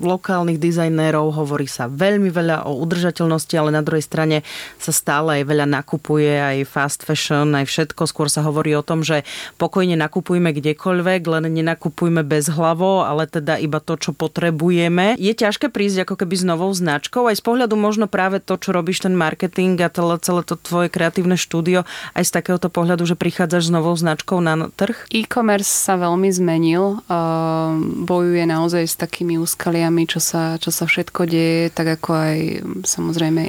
lokálnych 0.00 0.56
dizajnérov, 0.56 1.36
hovorí 1.36 1.68
sa 1.68 1.90
veľmi 1.90 2.32
veľa 2.32 2.64
o 2.64 2.80
udržateľnosti, 2.80 3.54
ale 3.58 3.70
na 3.74 3.84
druhej 3.84 4.04
strane 4.04 4.36
sa 4.80 4.92
stále 4.94 5.42
aj 5.42 5.44
veľa 5.44 5.66
nakupuje, 5.68 6.40
aj 6.40 6.56
fast 6.66 7.04
fashion, 7.04 7.52
aj 7.52 7.68
všetko. 7.68 8.08
Skôr 8.08 8.32
sa 8.32 8.40
hovorí 8.42 8.72
o 8.72 8.86
tom, 8.86 9.04
že 9.04 9.28
pokojne 9.60 9.94
nakupujme 10.00 10.50
kdekoľvek, 10.56 11.20
len 11.28 11.44
nenakupujme 11.52 12.24
bez 12.24 12.48
hlavo, 12.48 13.04
ale 13.04 13.28
teda 13.28 13.60
iba 13.60 13.78
to, 13.82 14.00
čo 14.00 14.16
potrebujeme. 14.16 15.14
Je 15.20 15.34
ťažké 15.36 15.68
prísť 15.68 16.08
ako 16.08 16.14
keby 16.24 16.34
s 16.38 16.44
novou 16.48 16.70
značkou, 16.78 17.26
aj 17.26 17.38
z 17.38 17.44
pohľadu 17.44 17.74
možno 17.74 18.06
práve 18.06 18.38
to, 18.38 18.54
čo 18.54 18.70
robíš 18.70 19.02
ten 19.02 19.18
marketing 19.18 19.74
a 19.82 19.90
celé, 19.90 20.14
celé 20.22 20.46
to 20.46 20.54
tvoje 20.54 20.86
kreatívne 20.86 21.34
štúdio, 21.34 21.82
aj 22.14 22.24
z 22.24 22.30
takéhoto 22.30 22.70
pohľadu, 22.70 23.02
že 23.02 23.18
prichádzaš 23.18 23.68
s 23.68 23.74
novou 23.74 23.98
značkou 23.98 24.38
na 24.38 24.70
trh? 24.70 25.10
E-commerce 25.10 25.66
sa 25.66 25.98
veľmi 25.98 26.30
zmenil. 26.30 27.02
Bojuje 28.06 28.44
naozaj 28.46 28.84
s 28.86 28.94
takými 28.94 29.40
úskaliami, 29.42 30.06
čo 30.06 30.22
sa, 30.22 30.54
čo 30.62 30.70
sa 30.70 30.86
všetko 30.86 31.26
deje, 31.26 31.74
tak 31.74 31.98
ako 31.98 32.10
aj 32.14 32.36
samozrejme 32.86 33.42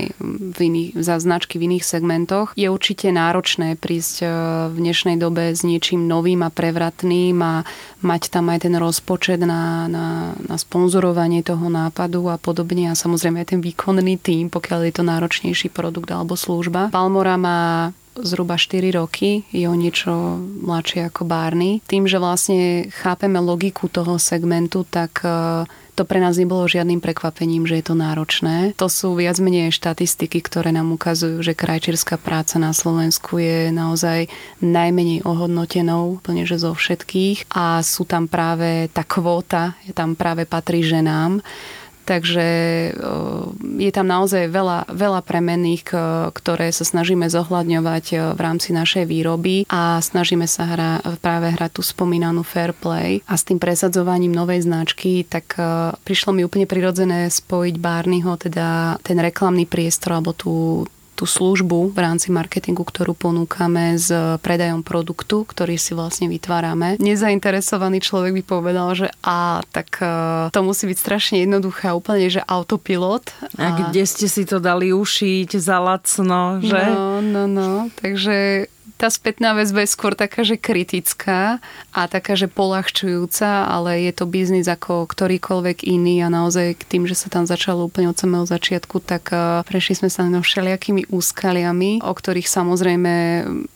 v 0.56 0.60
iných, 0.60 0.89
za 0.98 1.22
značky 1.22 1.62
v 1.62 1.70
iných 1.70 1.86
segmentoch. 1.86 2.58
Je 2.58 2.72
určite 2.72 3.12
náročné 3.13 3.78
prísť 3.78 4.26
v 4.74 4.76
dnešnej 4.80 5.22
dobe 5.22 5.54
s 5.54 5.62
niečím 5.62 6.10
novým 6.10 6.42
a 6.42 6.50
prevratným 6.50 7.38
a 7.44 7.68
mať 8.00 8.32
tam 8.32 8.48
aj 8.50 8.65
ten 8.65 8.76
rozpočet 8.80 9.44
na, 9.44 9.92
na, 9.92 10.34
na 10.39 10.56
sponzorovanie 10.56 11.44
toho 11.44 11.68
nápadu 11.68 12.32
a 12.32 12.39
podobne 12.39 12.89
a 12.89 12.96
samozrejme 12.96 13.18
samozrejme 13.19 13.43
aj 13.43 13.49
ten 13.51 13.62
výkonný 13.62 14.15
tým, 14.17 14.47
pokiaľ 14.47 14.79
je 14.88 14.93
to 14.95 15.03
náročnejší 15.03 15.67
produkt 15.69 16.10
alebo 16.10 16.39
služba. 16.39 16.89
Palmora 16.89 17.36
má 17.36 17.91
zhruba 18.17 18.58
4 18.58 18.95
roky, 18.95 19.45
je 19.53 19.69
o 19.69 19.75
niečo 19.75 20.39
mladšie 20.65 21.08
ako 21.08 21.27
Barney. 21.27 21.79
Tým, 21.86 22.08
že 22.08 22.19
vlastne 22.19 22.89
chápeme 22.91 23.39
logiku 23.39 23.88
toho 23.88 24.19
segmentu, 24.19 24.84
tak 24.84 25.23
e, 25.23 25.63
to 25.95 26.03
pre 26.03 26.19
nás 26.19 26.36
nebolo 26.36 26.67
žiadnym 26.67 26.99
prekvapením, 26.99 27.63
že 27.63 27.79
je 27.79 27.86
to 27.86 27.95
náročné. 27.95 28.75
To 28.75 28.91
sú 28.91 29.15
viac 29.15 29.39
menej 29.39 29.71
štatistiky, 29.71 30.43
ktoré 30.43 30.75
nám 30.75 30.91
ukazujú, 30.95 31.39
že 31.39 31.55
krajčerská 31.55 32.19
práca 32.19 32.60
na 32.60 32.75
Slovensku 32.75 33.39
je 33.39 33.71
naozaj 33.71 34.27
najmenej 34.60 35.23
ohodnotenou, 35.23 36.19
úplne 36.19 36.43
že 36.43 36.60
zo 36.60 36.75
všetkých 36.75 37.51
a 37.55 37.79
sú 37.84 38.03
tam 38.03 38.27
práve 38.27 38.91
tá 38.91 39.05
kvóta, 39.08 39.79
tam 39.95 40.15
práve 40.17 40.43
patrí 40.43 40.84
ženám 40.84 41.39
Takže 42.10 42.48
je 43.78 43.91
tam 43.93 44.10
naozaj 44.10 44.50
veľa, 44.50 44.89
veľa 44.89 45.22
premenných, 45.22 45.86
ktoré 46.34 46.74
sa 46.74 46.82
snažíme 46.82 47.30
zohľadňovať 47.30 48.34
v 48.34 48.39
rámci 48.41 48.74
našej 48.74 49.06
výroby 49.06 49.69
a 49.69 50.02
snažíme 50.02 50.50
sa 50.50 50.65
hra, 50.65 50.91
práve 51.22 51.54
hrať 51.54 51.78
tú 51.78 51.86
spomínanú 51.86 52.41
fair 52.41 52.74
play. 52.74 53.22
A 53.30 53.38
s 53.38 53.45
tým 53.45 53.62
presadzovaním 53.62 54.34
novej 54.34 54.65
značky, 54.65 55.22
tak 55.22 55.54
prišlo 56.02 56.34
mi 56.34 56.41
úplne 56.41 56.65
prirodzené 56.65 57.30
spojiť 57.30 57.76
Barneyho, 57.78 58.34
teda 58.41 58.98
ten 59.06 59.22
reklamný 59.22 59.69
priestor 59.69 60.17
alebo 60.17 60.34
tú, 60.34 60.89
tú 61.19 61.27
službu 61.27 61.91
v 61.91 61.99
rámci 61.99 62.32
marketingu, 62.32 62.88
ktorú 62.88 63.12
ponúkame 63.12 63.99
s 63.99 64.08
predajom 64.39 64.88
produktu, 64.88 65.43
ktorý 65.43 65.75
si 65.75 65.91
vlastne 65.91 66.32
vytvárame. 66.32 66.95
Nezainteresovaný 66.95 67.99
človek 67.99 68.39
by 68.39 68.43
povedal, 68.47 68.95
že 68.95 69.12
a 69.19 69.60
tak 69.75 69.99
e, 69.99 70.08
to 70.55 70.63
musí 70.63 70.88
byť 70.88 70.95
strašne 70.95 71.43
jednoduché, 71.43 71.91
úplne, 71.91 72.32
že 72.32 72.39
autopilot. 72.47 73.36
A, 73.60 73.67
a 73.67 73.67
kde 73.91 74.08
ste 74.08 74.32
si 74.32 74.47
to 74.47 74.63
dali 74.63 74.95
ušiť 74.95 75.60
za 75.60 75.84
lacno, 75.84 76.63
že? 76.63 76.79
No, 76.88 77.19
no, 77.19 77.43
no. 77.51 77.91
Takže 77.99 78.71
tá 78.99 79.07
spätná 79.07 79.55
väzba 79.55 79.88
je 79.88 79.95
skôr 79.95 80.12
taká, 80.12 80.43
že 80.43 80.59
kritická 80.59 81.63
a 81.95 82.01
taká, 82.12 82.35
že 82.35 82.51
polahčujúca, 82.51 83.71
ale 83.71 84.03
je 84.03 84.12
to 84.12 84.27
biznis 84.27 84.67
ako 84.67 85.07
ktorýkoľvek 85.07 85.88
iný 85.88 86.19
a 86.19 86.27
naozaj 86.27 86.75
k 86.75 86.83
tým, 86.83 87.03
že 87.07 87.15
sa 87.15 87.31
tam 87.31 87.47
začalo 87.47 87.88
úplne 87.88 88.12
od 88.12 88.19
samého 88.19 88.43
začiatku, 88.43 88.99
tak 88.99 89.31
e, 89.31 89.63
prešli 89.63 90.03
sme 90.03 90.09
sa 90.12 90.27
na 90.27 90.43
všelijakými 90.43 91.07
úskaliami, 91.07 92.03
o 92.03 92.12
ktorých 92.12 92.51
samozrejme 92.51 93.13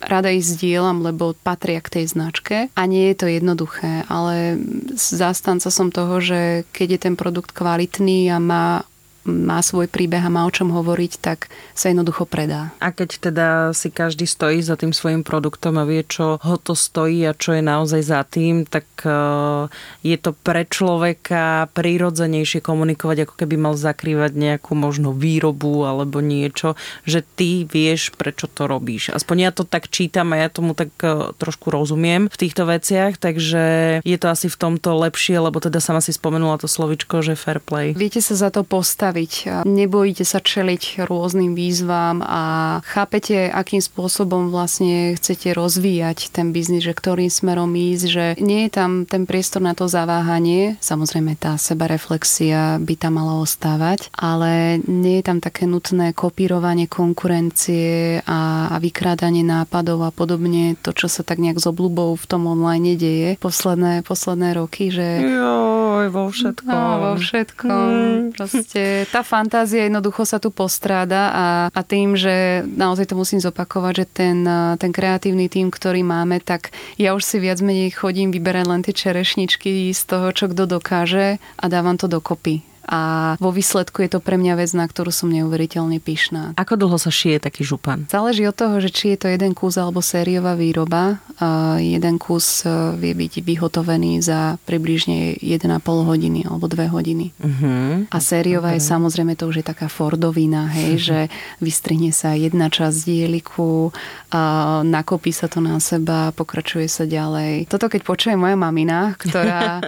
rada 0.03 0.27
ich 0.27 0.43
zdieľam, 0.43 0.99
lebo 0.99 1.39
patria 1.39 1.79
k 1.79 2.03
tej 2.03 2.05
značke. 2.11 2.55
A 2.75 2.83
nie 2.83 3.07
je 3.15 3.23
to 3.23 3.27
jednoduché, 3.31 4.03
ale 4.11 4.59
zástanca 4.99 5.71
som 5.71 5.87
toho, 5.87 6.19
že 6.19 6.67
keď 6.75 6.87
je 6.91 6.99
ten 6.99 7.15
produkt 7.15 7.55
kvalitný 7.55 8.27
a 8.27 8.43
má 8.43 8.83
má 9.23 9.63
svoj 9.63 9.87
príbeh 9.87 10.19
a 10.19 10.31
má 10.31 10.43
o 10.43 10.51
čom 10.51 10.71
hovoriť, 10.71 11.11
tak 11.23 11.47
sa 11.71 11.89
jednoducho 11.89 12.27
predá. 12.27 12.75
A 12.83 12.91
keď 12.91 13.31
teda 13.31 13.47
si 13.71 13.87
každý 13.87 14.27
stojí 14.27 14.59
za 14.59 14.75
tým 14.75 14.91
svojim 14.91 15.23
produktom 15.23 15.79
a 15.79 15.87
vie, 15.87 16.03
čo 16.03 16.37
ho 16.43 16.55
to 16.59 16.75
stojí 16.75 17.23
a 17.23 17.35
čo 17.35 17.55
je 17.55 17.63
naozaj 17.63 18.01
za 18.03 18.21
tým, 18.27 18.67
tak 18.67 18.85
e, 19.07 19.11
je 20.03 20.17
to 20.19 20.35
pre 20.35 20.67
človeka 20.67 21.71
prirodzenejšie 21.71 22.59
komunikovať, 22.59 23.27
ako 23.27 23.35
keby 23.39 23.55
mal 23.55 23.75
zakrývať 23.79 24.35
nejakú 24.35 24.75
možno 24.75 25.15
výrobu 25.15 25.87
alebo 25.87 26.19
niečo, 26.19 26.75
že 27.07 27.23
ty 27.23 27.63
vieš, 27.63 28.11
prečo 28.13 28.51
to 28.51 28.67
robíš. 28.67 29.15
Aspoň 29.15 29.37
ja 29.49 29.51
to 29.55 29.63
tak 29.63 29.87
čítam 29.87 30.35
a 30.35 30.43
ja 30.43 30.47
tomu 30.51 30.75
tak 30.75 30.91
e, 30.99 31.31
trošku 31.39 31.71
rozumiem 31.71 32.27
v 32.27 32.37
týchto 32.37 32.67
veciach, 32.67 33.15
takže 33.15 33.63
je 34.03 34.17
to 34.19 34.27
asi 34.27 34.51
v 34.51 34.59
tomto 34.59 34.99
lepšie, 34.99 35.39
lebo 35.39 35.63
teda 35.63 35.79
sama 35.79 36.03
si 36.03 36.11
spomenula 36.11 36.59
to 36.59 36.67
slovičko, 36.67 37.23
že 37.23 37.39
fair 37.39 37.63
play. 37.63 37.95
Viete 37.95 38.19
sa 38.19 38.35
za 38.35 38.49
to 38.51 38.67
postaviť 38.67 39.12
postaviť. 39.13 39.65
Nebojíte 39.69 40.25
sa 40.25 40.41
čeliť 40.41 41.05
rôznym 41.05 41.53
výzvam 41.53 42.25
a 42.25 42.79
chápete, 42.81 43.51
akým 43.53 43.79
spôsobom 43.79 44.49
vlastne 44.49 45.13
chcete 45.15 45.53
rozvíjať 45.53 46.33
ten 46.33 46.49
biznis, 46.49 46.83
že 46.83 46.97
ktorým 46.97 47.29
smerom 47.29 47.69
ísť, 47.77 48.05
že 48.09 48.25
nie 48.41 48.65
je 48.67 48.71
tam 48.73 49.05
ten 49.05 49.29
priestor 49.29 49.61
na 49.61 49.77
to 49.77 49.85
zaváhanie. 49.85 50.81
Samozrejme 50.81 51.37
tá 51.37 51.55
sebareflexia 51.61 52.81
by 52.81 52.93
tam 52.97 53.21
mala 53.21 53.37
ostávať, 53.39 54.09
ale 54.17 54.81
nie 54.89 55.21
je 55.21 55.27
tam 55.29 55.37
také 55.37 55.69
nutné 55.69 56.17
kopírovanie 56.17 56.89
konkurencie 56.89 58.19
a, 58.25 58.73
a 58.73 58.75
vykrádanie 58.81 59.45
nápadov 59.45 60.01
a 60.03 60.11
podobne. 60.11 60.75
To, 60.81 60.91
čo 60.91 61.05
sa 61.05 61.21
tak 61.21 61.37
nejak 61.37 61.61
z 61.61 61.69
oblúbou 61.69 62.17
v 62.17 62.25
tom 62.25 62.49
online 62.49 62.97
deje 62.97 63.37
posledné, 63.37 64.01
posledné 64.03 64.57
roky, 64.57 64.89
že... 64.89 65.21
Jo, 65.21 66.09
vo 66.09 66.27
všetkom. 66.33 66.71
No, 66.73 66.99
vo 66.99 67.13
všetkom. 67.19 67.83
Hmm. 67.83 68.21
Proste 68.33 69.02
tá 69.07 69.21
fantázia 69.21 69.87
jednoducho 69.87 70.25
sa 70.25 70.41
tu 70.41 70.49
postráda 70.49 71.31
a, 71.31 71.45
a 71.71 71.81
tým, 71.85 72.17
že 72.17 72.65
naozaj 72.65 73.11
to 73.11 73.15
musím 73.19 73.39
zopakovať, 73.39 73.93
že 73.93 74.05
ten, 74.09 74.37
ten 74.81 74.91
kreatívny 74.91 75.47
tým, 75.47 75.69
ktorý 75.69 76.01
máme, 76.01 76.41
tak 76.43 76.73
ja 76.97 77.13
už 77.13 77.23
si 77.23 77.37
viac 77.39 77.61
menej 77.61 77.93
chodím 77.93 78.33
vyberať 78.33 78.65
len 78.67 78.81
tie 78.81 78.95
čerešničky 78.95 79.93
z 79.93 80.01
toho, 80.03 80.33
čo 80.33 80.49
kto 80.49 80.65
dokáže 80.65 81.37
a 81.37 81.65
dávam 81.69 81.95
to 81.95 82.09
dokopy 82.09 82.72
a 82.83 83.33
vo 83.39 83.55
výsledku 83.55 84.03
je 84.03 84.11
to 84.11 84.19
pre 84.19 84.35
mňa 84.35 84.59
vec, 84.59 84.71
na 84.75 84.83
ktorú 84.83 85.07
som 85.07 85.31
neuveriteľne 85.31 86.03
pyšná. 86.03 86.51
Ako 86.59 86.75
dlho 86.75 86.99
sa 86.99 87.07
šije 87.07 87.39
taký 87.39 87.63
župan? 87.63 88.11
Záleží 88.11 88.43
od 88.43 88.55
toho, 88.55 88.75
že 88.83 88.91
či 88.91 89.15
je 89.15 89.23
to 89.23 89.27
jeden 89.31 89.55
kus 89.55 89.79
alebo 89.79 90.03
sériová 90.03 90.59
výroba. 90.59 91.23
Jeden 91.79 92.19
kus 92.19 92.67
e, 92.67 92.95
vie 92.99 93.15
byť 93.15 93.39
vyhotovený 93.39 94.19
za 94.19 94.59
približne 94.67 95.39
1,5 95.39 95.79
hodiny 95.83 96.43
alebo 96.43 96.67
2 96.67 96.91
hodiny. 96.91 97.31
Uh-huh. 97.39 98.03
A 98.11 98.17
sériová 98.19 98.75
okay. 98.75 98.83
je 98.83 98.89
samozrejme 98.91 99.33
to 99.39 99.47
už 99.47 99.63
je 99.63 99.65
taká 99.65 99.87
Fordovina, 99.87 100.67
hej, 100.67 100.99
uh-huh. 100.99 101.05
že 101.07 101.19
vystrihne 101.63 102.11
sa 102.11 102.35
jedna 102.35 102.67
časť 102.67 102.97
dieliku, 103.07 103.95
nakopí 104.83 105.31
sa 105.31 105.47
to 105.47 105.63
na 105.63 105.79
seba, 105.79 106.35
pokračuje 106.35 106.91
sa 106.91 107.07
ďalej. 107.07 107.71
Toto 107.71 107.87
keď 107.87 108.01
počuje 108.03 108.35
moja 108.35 108.59
mamina, 108.59 109.15
ktorá... 109.15 109.79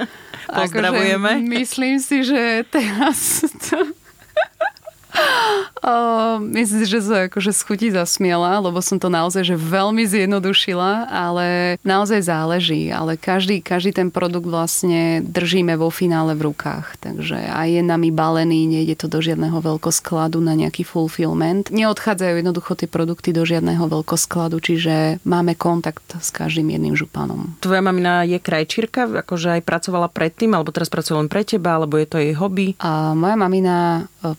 Pozdravujeme. 0.45 1.41
Akože 1.41 1.49
myslím 1.58 1.95
si, 1.97 2.21
že 2.21 2.62
teraz... 2.69 2.84
To 3.69 3.95
Uh, 5.86 6.41
myslím 6.41 6.82
si, 6.82 6.97
že 6.97 7.06
sa 7.06 7.30
akože 7.30 7.54
schutí 7.54 7.93
zasmiela, 7.93 8.58
lebo 8.58 8.82
som 8.82 8.97
to 8.97 9.06
naozaj 9.06 9.45
že 9.45 9.54
veľmi 9.54 10.01
zjednodušila, 10.01 11.13
ale 11.13 11.78
naozaj 11.86 12.25
záleží. 12.25 12.89
Ale 12.89 13.21
každý, 13.21 13.62
každý 13.62 13.93
ten 13.93 14.10
produkt 14.10 14.49
vlastne 14.49 15.21
držíme 15.21 15.78
vo 15.78 15.93
finále 15.93 16.34
v 16.34 16.49
rukách. 16.49 16.97
Takže 17.06 17.38
aj 17.38 17.68
je 17.70 17.82
nami 17.86 18.09
balený, 18.09 18.66
nejde 18.66 18.97
to 18.97 19.05
do 19.05 19.22
žiadneho 19.22 19.61
veľkoskladu 19.61 20.41
na 20.41 20.57
nejaký 20.57 20.82
fulfillment. 20.82 21.70
Neodchádzajú 21.70 22.34
jednoducho 22.41 22.74
tie 22.74 22.89
produkty 22.89 23.30
do 23.30 23.45
žiadneho 23.45 23.86
veľkoskladu, 23.86 24.57
čiže 24.57 25.22
máme 25.22 25.53
kontakt 25.53 26.18
s 26.18 26.34
každým 26.34 26.66
jedným 26.74 26.97
županom. 26.97 27.61
Tvoja 27.61 27.86
mamina 27.86 28.26
je 28.26 28.41
krajčírka, 28.41 29.05
akože 29.22 29.61
aj 29.61 29.61
pracovala 29.61 30.09
predtým, 30.09 30.57
alebo 30.57 30.74
teraz 30.74 30.89
pracuje 30.89 31.13
len 31.22 31.30
pre 31.30 31.45
teba, 31.45 31.78
alebo 31.78 32.01
je 32.01 32.09
to 32.09 32.18
jej 32.18 32.34
hobby? 32.34 32.74
A 32.82 33.13
moja 33.13 33.38
mamina 33.38 34.09
e, 34.26 34.34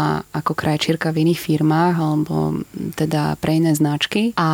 pracovala 0.00 0.24
ako 0.32 0.52
krajčírka 0.54 1.12
v 1.12 1.28
iných 1.28 1.40
firmách 1.40 1.94
alebo 1.98 2.64
teda 2.96 3.36
pre 3.38 3.60
iné 3.60 3.76
značky. 3.76 4.32
A 4.36 4.48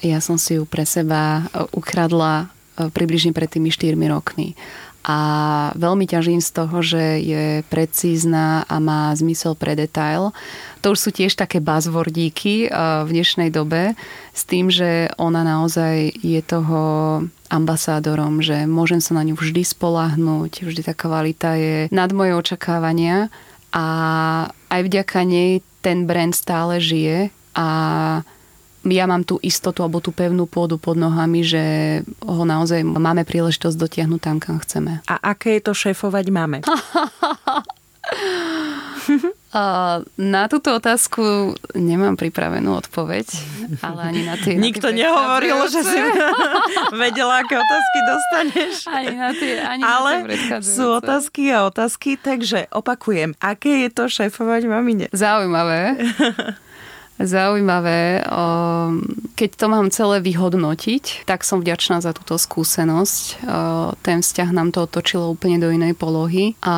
ja 0.00 0.20
som 0.22 0.38
si 0.38 0.58
ju 0.58 0.64
pre 0.64 0.86
seba 0.86 1.42
e, 1.50 1.64
ukradla 1.74 2.46
e, 2.78 2.92
približne 2.92 3.32
pred 3.34 3.50
tými 3.50 3.72
4 3.72 3.96
rokmi. 4.06 4.54
A 5.06 5.18
veľmi 5.78 6.02
ťažím 6.10 6.42
z 6.42 6.50
toho, 6.50 6.82
že 6.82 7.22
je 7.22 7.62
precízna 7.70 8.66
a 8.66 8.82
má 8.82 9.14
zmysel 9.14 9.54
pre 9.54 9.78
detail. 9.78 10.34
To 10.82 10.90
už 10.90 10.98
sú 10.98 11.10
tiež 11.14 11.38
také 11.38 11.62
buzzwordíky 11.62 12.66
e, 12.66 12.68
v 13.06 13.08
dnešnej 13.10 13.50
dobe 13.50 13.94
s 14.34 14.42
tým, 14.44 14.70
že 14.70 15.10
ona 15.16 15.46
naozaj 15.46 16.22
je 16.22 16.40
toho 16.42 16.80
ambasádorom, 17.46 18.42
že 18.42 18.66
môžem 18.66 18.98
sa 18.98 19.14
na 19.14 19.22
ňu 19.22 19.38
vždy 19.38 19.62
spolahnúť, 19.62 20.66
vždy 20.66 20.82
tá 20.82 20.94
kvalita 20.94 21.54
je 21.54 21.76
nad 21.94 22.10
moje 22.10 22.34
očakávania 22.34 23.30
a 23.76 23.84
aj 24.72 24.80
vďaka 24.88 25.20
nej 25.28 25.60
ten 25.84 26.08
brand 26.08 26.32
stále 26.32 26.80
žije 26.80 27.28
a 27.52 27.68
ja 28.86 29.04
mám 29.10 29.26
tú 29.26 29.42
istotu 29.42 29.82
alebo 29.82 29.98
tú 29.98 30.14
pevnú 30.14 30.46
pôdu 30.46 30.78
pod 30.78 30.94
nohami, 30.94 31.42
že 31.42 31.62
ho 32.22 32.46
naozaj 32.46 32.86
máme 32.86 33.26
príležitosť 33.26 33.76
dotiahnuť 33.76 34.20
tam, 34.22 34.38
kam 34.38 34.62
chceme. 34.62 35.02
A 35.10 35.18
aké 35.34 35.58
je 35.58 35.66
to 35.66 35.74
šéfovať 35.74 36.26
máme? 36.30 36.62
Na 40.20 40.42
túto 40.52 40.76
otázku 40.76 41.56
nemám 41.72 42.20
pripravenú 42.20 42.76
odpoveď, 42.76 43.24
ale 43.80 44.00
ani 44.12 44.22
na 44.28 44.36
tie... 44.36 44.52
Nikto 44.52 44.92
na 44.92 44.92
tie 44.92 45.00
nehovoril, 45.08 45.58
že 45.72 45.80
si 45.80 45.98
vedela, 47.02 47.40
aké 47.40 47.56
otázky 47.56 47.98
dostaneš. 48.04 48.74
Ani 48.84 49.14
na 49.16 49.30
tie, 49.32 49.52
ani 49.64 49.80
ale 49.80 50.10
na 50.28 50.60
tie 50.60 50.60
sú 50.60 51.00
otázky 51.00 51.48
a 51.56 51.64
otázky, 51.72 52.20
takže 52.20 52.68
opakujem. 52.68 53.32
Aké 53.40 53.88
je 53.88 53.90
to 53.96 54.12
šéfovať 54.12 54.68
mamine? 54.68 55.06
Zaujímavé. 55.16 55.96
zaujímavé. 57.20 58.24
Keď 59.36 59.50
to 59.56 59.66
mám 59.68 59.92
celé 59.92 60.20
vyhodnotiť, 60.24 61.28
tak 61.28 61.44
som 61.44 61.60
vďačná 61.60 62.00
za 62.00 62.16
túto 62.16 62.40
skúsenosť. 62.40 63.44
Ten 64.00 64.18
vzťah 64.24 64.50
nám 64.52 64.72
to 64.72 64.88
otočilo 64.88 65.32
úplne 65.32 65.60
do 65.60 65.68
inej 65.68 65.96
polohy 65.96 66.56
a 66.64 66.76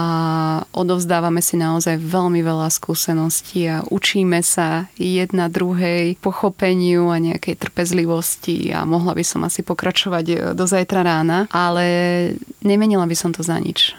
odovzdávame 0.75 1.39
si 1.39 1.55
naozaj 1.55 2.03
veľmi 2.03 2.43
veľa 2.43 2.71
skúseností 2.71 3.71
a 3.71 3.87
učíme 3.87 4.43
sa 4.43 4.91
jedna 4.99 5.47
druhej 5.47 6.19
pochopeniu 6.19 7.11
a 7.11 7.23
nejakej 7.23 7.59
trpezlivosti 7.59 8.75
a 8.75 8.83
mohla 8.83 9.15
by 9.15 9.23
som 9.23 9.47
asi 9.47 9.63
pokračovať 9.63 10.55
do 10.55 10.65
zajtra 10.67 11.07
rána, 11.07 11.47
ale 11.55 11.87
nemenila 12.67 13.07
by 13.07 13.15
som 13.15 13.31
to 13.31 13.47
za 13.47 13.59
nič 13.59 13.95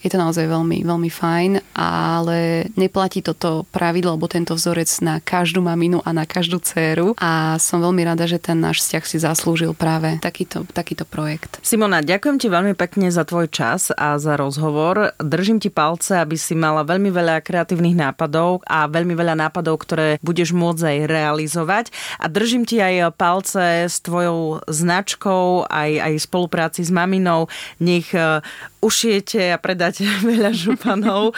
je 0.00 0.08
to 0.08 0.18
naozaj 0.18 0.48
veľmi, 0.48 0.82
veľmi 0.82 1.10
fajn, 1.12 1.76
ale 1.76 2.68
neplatí 2.74 3.20
toto 3.20 3.68
pravidlo, 3.68 4.16
alebo 4.16 4.26
tento 4.26 4.56
vzorec 4.56 4.88
na 5.04 5.20
každú 5.20 5.60
maminu 5.60 6.00
a 6.02 6.10
na 6.16 6.24
každú 6.24 6.60
dceru 6.60 7.12
a 7.20 7.60
som 7.60 7.84
veľmi 7.84 8.02
rada, 8.04 8.24
že 8.24 8.40
ten 8.40 8.56
náš 8.56 8.84
vzťah 8.84 9.04
si 9.04 9.16
zaslúžil 9.20 9.76
práve 9.76 10.16
takýto, 10.24 10.64
takýto 10.72 11.04
projekt. 11.04 11.60
Simona, 11.60 12.00
ďakujem 12.00 12.36
ti 12.40 12.48
veľmi 12.48 12.72
pekne 12.74 13.12
za 13.12 13.28
tvoj 13.28 13.52
čas 13.52 13.92
a 13.92 14.16
za 14.16 14.40
rozhovor. 14.40 15.12
Držím 15.20 15.60
ti 15.60 15.68
palce, 15.68 16.16
aby 16.16 16.40
si 16.40 16.56
mala 16.56 16.80
veľmi 16.82 17.12
veľa 17.12 17.44
kreatívnych 17.44 17.96
nápadov 17.96 18.64
a 18.64 18.88
veľmi 18.88 19.12
veľa 19.12 19.36
nápadov, 19.36 19.84
ktoré 19.84 20.16
budeš 20.24 20.56
môcť 20.56 20.82
aj 20.82 20.98
realizovať. 21.06 21.84
A 22.16 22.26
držím 22.26 22.64
ti 22.64 22.80
aj 22.80 23.12
palce 23.16 23.86
s 23.86 24.00
tvojou 24.00 24.64
značkou, 24.64 25.68
aj, 25.68 25.90
aj 26.00 26.12
spolupráci 26.24 26.80
s 26.86 26.90
maminou. 26.92 27.52
Nech 27.82 28.10
e, 28.16 28.40
ušijete 28.80 29.52
a 29.52 29.58
predať 29.90 30.22
veľa 30.30 30.52
županov 30.54 31.34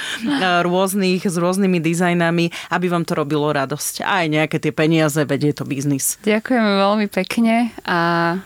rôznych, 0.62 1.24
s 1.24 1.36
rôznymi 1.40 1.78
dizajnami, 1.80 2.52
aby 2.70 2.86
vám 2.92 3.08
to 3.08 3.16
robilo 3.16 3.48
radosť. 3.48 4.04
A 4.04 4.24
aj 4.24 4.26
nejaké 4.28 4.56
tie 4.60 4.72
peniaze, 4.74 5.18
vedie 5.24 5.56
to 5.56 5.64
biznis. 5.64 6.20
Ďakujem 6.22 6.60
veľmi 6.62 7.06
pekne 7.08 7.72
a 7.88 7.98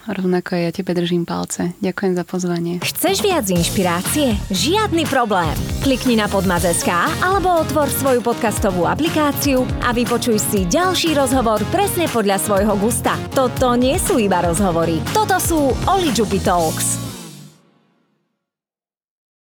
rovnako 0.06 0.56
aj 0.56 0.62
ja 0.62 0.70
tebe 0.70 0.92
držím 0.94 1.26
palce. 1.26 1.74
Ďakujem 1.82 2.12
za 2.14 2.24
pozvanie. 2.24 2.74
Chceš 2.82 3.24
viac 3.24 3.46
inšpirácie? 3.50 4.38
Žiadny 4.50 5.04
problém. 5.10 5.52
Klikni 5.82 6.18
na 6.18 6.30
podmaz.sk 6.30 6.90
alebo 7.22 7.62
otvor 7.62 7.90
svoju 7.90 8.22
podcastovú 8.22 8.86
aplikáciu 8.86 9.66
a 9.82 9.90
vypočuj 9.90 10.38
si 10.38 10.68
ďalší 10.68 11.18
rozhovor 11.18 11.58
presne 11.74 12.06
podľa 12.10 12.38
svojho 12.38 12.74
gusta. 12.78 13.18
Toto 13.34 13.74
nie 13.74 13.98
sú 13.98 14.20
iba 14.20 14.42
rozhovory. 14.44 15.02
Toto 15.10 15.36
sú 15.40 15.72
Oli 15.88 16.12
Talks. 16.16 17.15